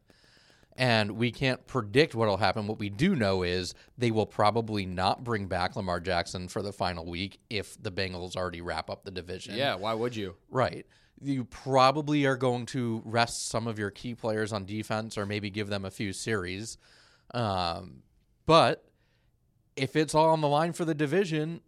And 0.75 1.11
we 1.11 1.31
can't 1.31 1.67
predict 1.67 2.15
what 2.15 2.29
will 2.29 2.38
happen. 2.38 2.65
What 2.65 2.79
we 2.79 2.89
do 2.89 3.13
know 3.13 3.43
is 3.43 3.73
they 3.97 4.11
will 4.11 4.25
probably 4.25 4.85
not 4.85 5.25
bring 5.25 5.47
back 5.47 5.75
Lamar 5.75 5.99
Jackson 5.99 6.47
for 6.47 6.61
the 6.61 6.71
final 6.71 7.05
week 7.05 7.39
if 7.49 7.81
the 7.81 7.91
Bengals 7.91 8.38
already 8.38 8.61
wrap 8.61 8.89
up 8.89 9.03
the 9.03 9.11
division. 9.11 9.55
yeah. 9.55 9.75
Why 9.75 9.93
would 9.93 10.15
you? 10.15 10.35
Right. 10.49 10.85
You 11.21 11.43
probably 11.43 12.25
are 12.25 12.38
going 12.38 12.65
to 12.67 13.01
rest 13.03 13.49
some 13.49 13.67
of 13.67 13.77
your 13.77 13.91
key 13.91 14.15
players 14.15 14.53
on 14.53 14.63
defense 14.63 15.17
or 15.17 15.25
maybe 15.25 15.50
give 15.50 15.67
them 15.67 15.83
a 15.83 15.91
few 15.91 16.13
series. 16.13 16.77
Um, 17.33 18.03
but 18.46 18.85
if 19.75 19.98
it's 19.98 20.15
all 20.15 20.29
on 20.29 20.39
the 20.39 20.48
line 20.48 20.72
for 20.72 20.85
the 20.85 20.96
division, 20.96 21.59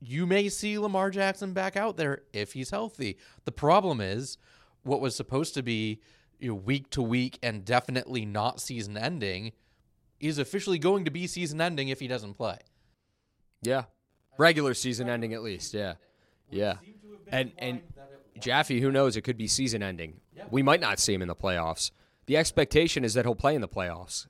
you 0.00 0.26
may 0.26 0.48
see 0.48 0.78
Lamar 0.78 1.10
Jackson 1.10 1.52
back 1.52 1.76
out 1.76 1.96
there 1.96 2.22
if 2.32 2.54
he's 2.54 2.70
healthy. 2.70 3.18
The 3.44 3.52
problem 3.52 4.00
is 4.00 4.36
what 4.82 5.00
was 5.00 5.14
supposed 5.14 5.54
to 5.54 5.62
be 5.62 6.00
you 6.42 6.48
know, 6.48 6.54
week 6.54 6.90
to 6.90 7.00
week 7.00 7.38
and 7.42 7.64
definitely 7.64 8.26
not 8.26 8.60
season 8.60 8.98
ending 8.98 9.52
is 10.18 10.38
officially 10.38 10.78
going 10.78 11.04
to 11.04 11.10
be 11.10 11.26
season 11.28 11.60
ending 11.60 11.88
if 11.88 12.00
he 12.00 12.08
doesn't 12.08 12.34
play. 12.34 12.58
Yeah. 13.62 13.84
Regular 14.38 14.74
season 14.74 15.08
ending 15.08 15.34
at 15.34 15.42
least. 15.42 15.72
Yeah. 15.72 15.94
Yeah. 16.50 16.74
And 17.28 17.52
and 17.58 17.80
Jaffe, 18.40 18.80
who 18.80 18.90
knows? 18.90 19.16
It 19.16 19.22
could 19.22 19.36
be 19.36 19.46
season 19.46 19.82
ending. 19.82 20.20
We 20.50 20.62
might 20.62 20.80
not 20.80 20.98
see 20.98 21.14
him 21.14 21.22
in 21.22 21.28
the 21.28 21.36
playoffs. 21.36 21.92
The 22.26 22.36
expectation 22.36 23.04
is 23.04 23.14
that 23.14 23.24
he'll 23.24 23.36
play 23.36 23.54
in 23.54 23.60
the 23.60 23.68
playoffs. 23.68 24.26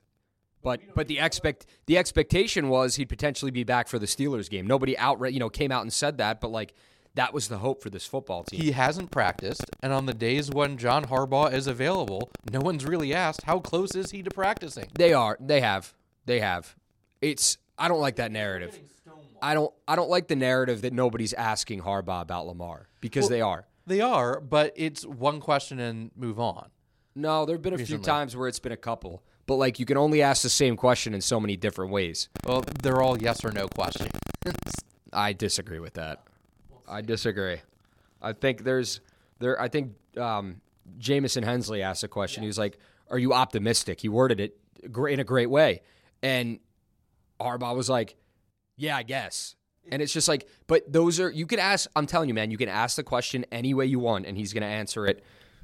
But 0.61 0.81
but 0.95 1.07
the 1.07 1.19
expect 1.19 1.65
the 1.87 1.97
expectation 1.97 2.69
was 2.69 2.95
he'd 2.95 3.09
potentially 3.09 3.51
be 3.51 3.63
back 3.63 3.87
for 3.87 3.97
the 3.97 4.05
Steelers 4.05 4.49
game. 4.49 4.67
Nobody 4.67 4.95
outright, 4.97 5.33
you 5.33 5.39
know, 5.39 5.49
came 5.49 5.71
out 5.71 5.81
and 5.81 5.91
said 5.91 6.19
that, 6.19 6.39
but 6.39 6.51
like 6.51 6.73
that 7.15 7.33
was 7.33 7.47
the 7.47 7.59
hope 7.59 7.81
for 7.83 7.89
this 7.89 8.05
football 8.05 8.43
team. 8.43 8.61
He 8.61 8.71
hasn't 8.71 9.11
practiced, 9.11 9.65
and 9.81 9.93
on 9.93 10.05
the 10.05 10.13
days 10.13 10.49
when 10.49 10.77
John 10.77 11.05
Harbaugh 11.05 11.53
is 11.53 11.67
available, 11.67 12.31
no 12.51 12.59
one's 12.59 12.85
really 12.85 13.13
asked 13.13 13.43
how 13.43 13.59
close 13.59 13.95
is 13.95 14.11
he 14.11 14.23
to 14.23 14.31
practicing. 14.31 14.89
They 14.97 15.13
are. 15.13 15.37
They 15.39 15.61
have. 15.61 15.93
They 16.25 16.39
have. 16.39 16.75
It's. 17.21 17.57
I 17.77 17.87
don't 17.87 18.01
like 18.01 18.15
that 18.17 18.31
narrative. 18.31 18.79
I 19.41 19.53
don't. 19.53 19.73
I 19.87 19.95
don't 19.95 20.09
like 20.09 20.27
the 20.27 20.35
narrative 20.35 20.81
that 20.81 20.93
nobody's 20.93 21.33
asking 21.33 21.81
Harbaugh 21.81 22.21
about 22.21 22.47
Lamar 22.47 22.87
because 23.01 23.29
they 23.29 23.41
are. 23.41 23.67
They 23.85 24.01
are, 24.01 24.39
but 24.39 24.73
it's 24.75 25.05
one 25.05 25.41
question 25.41 25.79
and 25.79 26.11
move 26.15 26.39
on. 26.39 26.69
No, 27.15 27.45
there 27.45 27.55
have 27.55 27.61
been 27.61 27.73
a 27.73 27.85
few 27.85 27.99
times 27.99 28.35
where 28.35 28.47
it's 28.47 28.59
been 28.59 28.71
a 28.71 28.77
couple, 28.77 29.21
but 29.45 29.55
like 29.55 29.77
you 29.79 29.85
can 29.85 29.97
only 29.97 30.21
ask 30.21 30.41
the 30.41 30.49
same 30.49 30.75
question 30.75 31.13
in 31.13 31.21
so 31.21 31.39
many 31.39 31.57
different 31.57 31.91
ways. 31.91 32.29
Well, 32.45 32.63
they're 32.81 33.01
all 33.01 33.21
yes 33.21 33.43
or 33.43 33.51
no 33.51 33.67
questions. 33.67 34.09
I 35.13 35.33
disagree 35.33 35.79
with 35.79 35.93
that. 35.93 36.23
I 36.87 37.01
disagree. 37.01 37.57
I 38.21 38.33
think 38.33 38.63
there's 38.63 39.01
there. 39.39 39.59
I 39.59 39.67
think 39.67 39.93
um, 40.17 40.61
Jamison 40.97 41.43
Hensley 41.43 41.81
asked 41.81 42.03
a 42.03 42.07
question. 42.07 42.43
He 42.43 42.47
was 42.47 42.57
like, 42.57 42.77
"Are 43.09 43.19
you 43.19 43.33
optimistic?" 43.33 43.99
He 44.01 44.09
worded 44.09 44.39
it 44.39 44.57
in 44.83 45.19
a 45.19 45.23
great 45.23 45.49
way, 45.49 45.81
and 46.21 46.59
Harbaugh 47.39 47.75
was 47.75 47.89
like, 47.89 48.15
"Yeah, 48.75 48.97
I 48.97 49.03
guess." 49.03 49.55
And 49.91 50.01
it's 50.01 50.13
just 50.13 50.29
like, 50.29 50.47
but 50.67 50.89
those 50.91 51.19
are 51.19 51.29
you 51.29 51.45
can 51.45 51.59
ask. 51.59 51.89
I'm 51.95 52.05
telling 52.07 52.29
you, 52.29 52.33
man, 52.33 52.51
you 52.51 52.57
can 52.57 52.69
ask 52.69 52.95
the 52.95 53.03
question 53.03 53.45
any 53.51 53.73
way 53.73 53.85
you 53.85 53.99
want, 53.99 54.25
and 54.25 54.37
he's 54.37 54.53
going 54.53 54.61
to 54.61 54.67
answer 54.67 55.05
it. 55.05 55.23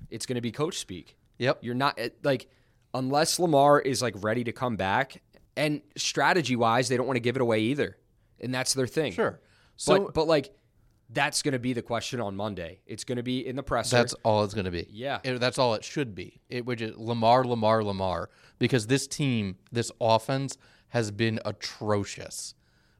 It's 0.10 0.25
going 0.25 0.36
to 0.36 0.41
be 0.41 0.51
coach 0.51 0.77
speak. 0.77 1.15
Yep. 1.38 1.60
You're 1.62 1.75
not 1.75 1.97
like 2.23 2.47
unless 2.93 3.39
Lamar 3.39 3.79
is 3.79 4.01
like 4.01 4.15
ready 4.17 4.43
to 4.43 4.51
come 4.51 4.75
back, 4.75 5.21
and 5.55 5.82
strategy 5.95 6.58
wise, 6.58 6.89
they 6.89 6.97
don't 6.97 7.08
want 7.08 7.15
to 7.15 7.21
give 7.21 7.38
it 7.38 7.41
away 7.41 7.62
either, 7.62 7.97
and 8.41 8.53
that's 8.53 8.73
their 8.73 8.88
thing. 8.88 9.13
Sure. 9.13 9.39
So 9.77 10.05
But 10.05 10.13
but 10.13 10.27
like 10.27 10.53
that's 11.11 11.41
going 11.41 11.53
to 11.53 11.59
be 11.59 11.73
the 11.73 11.81
question 11.81 12.19
on 12.21 12.35
Monday. 12.35 12.81
It's 12.85 13.03
going 13.03 13.15
to 13.17 13.23
be 13.23 13.45
in 13.45 13.55
the 13.55 13.63
presser. 13.63 13.95
that's 13.95 14.13
all 14.23 14.43
it's 14.43 14.53
going 14.53 14.65
to 14.65 14.71
be. 14.71 14.87
Yeah. 14.91 15.19
It- 15.23 15.39
that's 15.39 15.57
all 15.57 15.73
it 15.73 15.83
should 15.83 16.13
be. 16.13 16.41
It 16.49 16.65
would 16.65 16.77
just 16.79 16.97
Lamar, 16.97 17.43
Lamar, 17.43 17.83
Lamar, 17.83 18.29
because 18.59 18.87
this 18.87 19.07
team, 19.07 19.57
this 19.71 19.91
offense 19.99 20.57
has 20.89 21.09
been 21.11 21.39
atrocious 21.45 22.53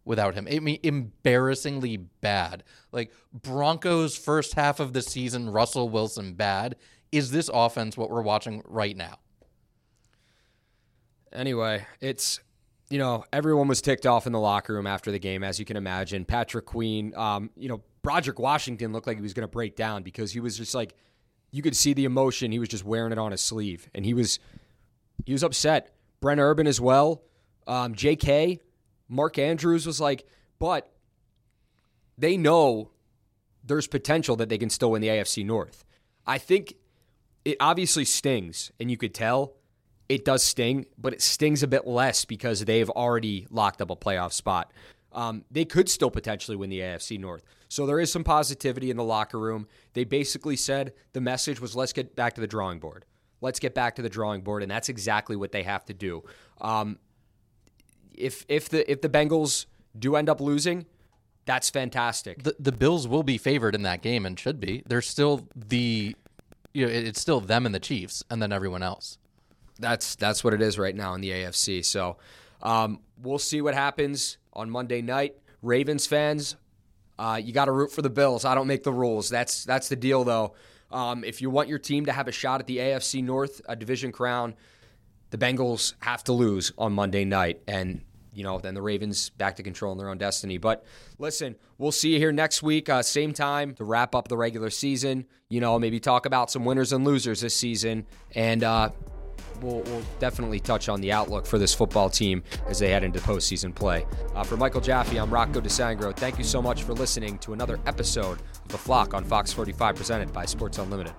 without 0.06 0.34
him. 0.34 0.48
I 0.50 0.60
mean, 0.60 0.80
embarrassingly 0.82 1.98
bad. 1.98 2.64
Like 2.92 3.12
Broncos 3.32 4.18
first 4.18 4.56
half 4.56 4.80
of 4.80 4.94
the 4.94 5.02
season, 5.04 5.50
Russell 5.50 5.90
Wilson 5.90 6.34
bad. 6.34 6.76
Is 7.12 7.32
this 7.32 7.50
offense 7.54 7.96
what 7.98 8.10
we're 8.10 8.22
watching 8.22 8.64
right 8.66 8.96
now? 8.98 9.20
anyway, 11.32 11.86
it's 12.02 12.40
you 12.90 12.98
know 12.98 13.24
everyone 13.32 13.68
was 13.68 13.82
ticked 13.82 14.06
off 14.06 14.26
in 14.26 14.34
the 14.34 14.40
locker 14.40 14.74
room 14.74 14.88
after 14.88 15.12
the 15.12 15.20
game, 15.20 15.44
as 15.44 15.60
you 15.60 15.66
can 15.66 15.78
imagine. 15.78 16.26
Patrick 16.26 16.66
Queen, 16.66 17.14
um, 17.16 17.50
you 17.56 17.70
know 17.70 17.82
Broderick 18.02 18.40
Washington 18.40 18.94
looked 18.94 19.08
like 19.08 19.18
he 19.18 19.24
was 19.24 19.34
going 19.34 19.48
to 19.48 19.52
break 19.52 19.76
down 19.76 20.04
because 20.04 20.32
he 20.32 20.40
was 20.40 20.58
just 20.58 20.74
like 20.74 20.96
you 21.52 21.62
could 21.62 21.76
see 21.76 21.94
the 21.94 22.06
emotion. 22.06 22.52
He 22.52 22.60
was 22.60 22.70
just 22.70 22.86
wearing 22.86 23.12
it 23.12 23.18
on 23.18 23.32
his 23.32 23.42
sleeve, 23.42 23.90
and 23.94 24.06
he 24.06 24.14
was 24.14 24.40
he 25.26 25.34
was 25.34 25.44
upset. 25.44 25.94
Brent 26.22 26.40
Urban 26.40 26.68
as 26.68 26.82
well. 26.82 27.24
Um, 27.68 27.96
J.K. 27.96 28.60
Mark 29.08 29.38
Andrews 29.38 29.86
was 29.86 30.02
like, 30.02 30.26
but 30.60 30.92
they 32.18 32.36
know 32.36 32.92
there's 33.64 33.88
potential 33.88 34.36
that 34.38 34.50
they 34.50 34.58
can 34.58 34.70
still 34.70 34.92
win 34.92 35.02
the 35.02 35.08
AFC 35.08 35.46
North. 35.46 35.86
I 36.26 36.38
think 36.38 36.76
it 37.46 37.58
obviously 37.60 38.06
stings, 38.06 38.72
and 38.80 38.92
you 38.92 38.98
could 38.98 39.14
tell 39.14 39.54
it 40.10 40.26
does 40.26 40.44
sting, 40.44 40.88
but 40.98 41.14
it 41.14 41.22
stings 41.22 41.62
a 41.64 41.68
bit 41.68 41.86
less 41.86 42.26
because 42.26 42.66
they've 42.66 42.90
already 42.90 43.48
locked 43.52 43.82
up 43.82 43.92
a 43.92 43.96
playoff 43.96 44.34
spot. 44.34 44.74
Um, 45.12 45.44
they 45.50 45.66
could 45.66 45.90
still 45.90 46.12
potentially 46.12 46.56
win 46.56 46.70
the 46.70 46.80
AFC 46.80 47.20
North. 47.20 47.44
So 47.68 47.86
there 47.86 48.00
is 48.00 48.12
some 48.12 48.24
positivity 48.24 48.92
in 48.92 48.98
the 48.98 49.04
locker 49.04 49.40
room. 49.40 49.68
They 49.94 50.04
basically 50.04 50.56
said 50.56 50.94
the 51.14 51.22
message 51.22 51.60
was 51.60 51.76
let's 51.76 51.94
get 51.94 52.16
back 52.16 52.34
to 52.36 52.42
the 52.42 52.48
drawing 52.48 52.80
board. 52.80 53.06
Let's 53.42 53.60
get 53.60 53.74
back 53.74 53.96
to 53.96 54.02
the 54.02 54.10
drawing 54.10 54.42
board, 54.42 54.62
and 54.62 54.72
that's 54.72 54.90
exactly 54.90 55.36
what 55.36 55.52
they 55.52 55.64
have 55.64 55.86
to 55.86 55.94
do. 55.94 56.24
Um, 56.60 57.00
if 58.14 58.46
if 58.50 58.70
the 58.70 58.90
if 58.92 59.02
the 59.02 59.10
Bengals 59.10 59.66
do 59.98 60.16
end 60.16 60.30
up 60.30 60.42
losing, 60.42 60.86
that's 61.46 61.70
fantastic. 61.70 62.44
The 62.44 62.56
the 62.60 62.72
Bills 62.72 63.08
will 63.08 63.24
be 63.24 63.38
favored 63.38 63.76
in 63.76 63.84
that 63.84 64.02
game 64.02 64.26
and 64.26 64.38
should 64.38 64.60
be. 64.60 64.84
They're 64.88 65.02
still 65.02 65.48
the 65.56 66.16
you 66.74 66.86
know, 66.86 66.92
it's 66.92 67.20
still 67.20 67.40
them 67.40 67.66
and 67.66 67.74
the 67.74 67.80
Chiefs 67.80 68.24
and 68.30 68.42
then 68.42 68.52
everyone 68.52 68.84
else. 68.84 69.18
That's 69.80 70.16
that's 70.16 70.44
what 70.44 70.54
it 70.54 70.62
is 70.62 70.78
right 70.78 70.96
now 70.96 71.14
in 71.14 71.22
the 71.22 71.32
AFC. 71.32 71.86
So 71.86 72.18
um, 72.62 73.00
we'll 73.22 73.40
see 73.40 73.62
what 73.62 73.74
happens 73.74 74.38
on 74.54 74.70
Monday 74.70 75.02
night. 75.02 75.36
Ravens 75.62 76.08
fans, 76.08 76.56
uh, 77.18 77.40
you 77.42 77.52
got 77.52 77.66
to 77.66 77.72
root 77.72 77.92
for 77.92 78.02
the 78.02 78.10
Bills. 78.10 78.46
I 78.46 78.56
don't 78.56 78.68
make 78.68 78.84
the 78.84 78.94
rules. 78.94 79.30
That's 79.30 79.66
that's 79.66 79.90
the 79.90 79.96
deal, 79.96 80.24
though. 80.24 80.54
Um, 80.92 81.24
if 81.24 81.42
you 81.42 81.50
want 81.50 81.70
your 81.70 81.80
team 81.80 82.06
to 82.06 82.12
have 82.12 82.28
a 82.28 82.32
shot 82.32 82.62
at 82.62 82.68
the 82.68 82.78
AFC 82.78 83.24
North 83.24 83.62
a 83.68 83.76
division 83.76 84.12
crown, 84.12 84.56
the 85.30 85.38
Bengals 85.38 85.94
have 86.00 86.24
to 86.26 86.34
lose 86.34 86.72
on 86.78 86.94
Monday 86.94 87.26
night, 87.26 87.62
and 87.68 88.02
you 88.34 88.44
know 88.44 88.58
then 88.58 88.74
the 88.74 88.82
Ravens 88.82 89.30
back 89.32 89.58
to 89.58 89.64
controlling 89.64 89.98
their 89.98 90.10
own 90.10 90.18
destiny. 90.18 90.58
But 90.58 90.86
listen, 91.18 91.56
we'll 91.78 91.92
see 91.92 92.14
you 92.14 92.20
here 92.20 92.32
next 92.32 92.64
week, 92.64 92.90
uh, 92.90 93.04
same 93.04 93.34
time 93.34 93.76
to 93.76 93.84
wrap 93.84 94.16
up 94.16 94.28
the 94.28 94.38
regular 94.38 94.70
season. 94.70 95.26
You 95.50 95.62
know, 95.62 95.78
maybe 95.78 96.00
talk 96.00 96.26
about 96.26 96.50
some 96.50 96.66
winners 96.66 96.94
and 96.94 97.06
losers 97.06 97.42
this 97.42 97.56
season, 97.56 98.06
and 98.34 98.64
uh, 98.64 98.90
we'll, 99.62 99.82
we'll 99.82 100.04
definitely 100.20 100.60
touch 100.60 100.90
on 100.90 101.02
the 101.02 101.12
outlook 101.12 101.46
for 101.46 101.58
this 101.58 101.74
football 101.74 102.10
team 102.10 102.44
as 102.68 102.80
they 102.80 102.90
head 102.90 103.04
into 103.04 103.20
postseason 103.20 103.74
play. 103.74 104.06
Uh, 104.36 104.44
for 104.44 104.58
Michael 104.58 104.82
Jaffe, 104.82 105.18
I'm 105.18 105.30
Rocco 105.30 105.62
DeSangro. 105.62 106.16
Thank 106.16 106.38
you 106.38 106.44
so 106.44 106.62
much 106.62 106.84
for 106.84 106.94
listening 106.94 107.38
to 107.40 107.54
another 107.54 107.80
episode 107.86 108.40
of 108.40 108.68
The 108.68 108.78
Flock 108.78 109.14
on 109.14 109.24
Fox 109.24 109.52
45, 109.54 109.96
presented 109.96 110.34
by 110.34 110.46
Sports 110.46 110.78
Unlimited. 110.78 111.14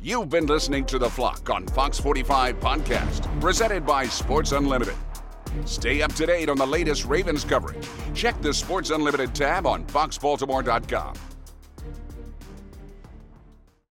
You've 0.00 0.28
been 0.28 0.46
listening 0.46 0.84
to 0.86 0.98
The 0.98 1.10
Flock 1.10 1.50
on 1.50 1.66
Fox 1.68 1.98
45 1.98 2.60
Podcast, 2.60 3.40
presented 3.40 3.84
by 3.84 4.06
Sports 4.06 4.52
Unlimited. 4.52 4.94
Stay 5.64 6.02
up 6.02 6.12
to 6.14 6.26
date 6.26 6.48
on 6.48 6.56
the 6.58 6.66
latest 6.66 7.06
Ravens 7.06 7.44
coverage. 7.44 7.88
Check 8.14 8.40
the 8.42 8.52
Sports 8.52 8.90
Unlimited 8.90 9.34
tab 9.34 9.66
on 9.66 9.84
foxbaltimore.com. 9.86 11.14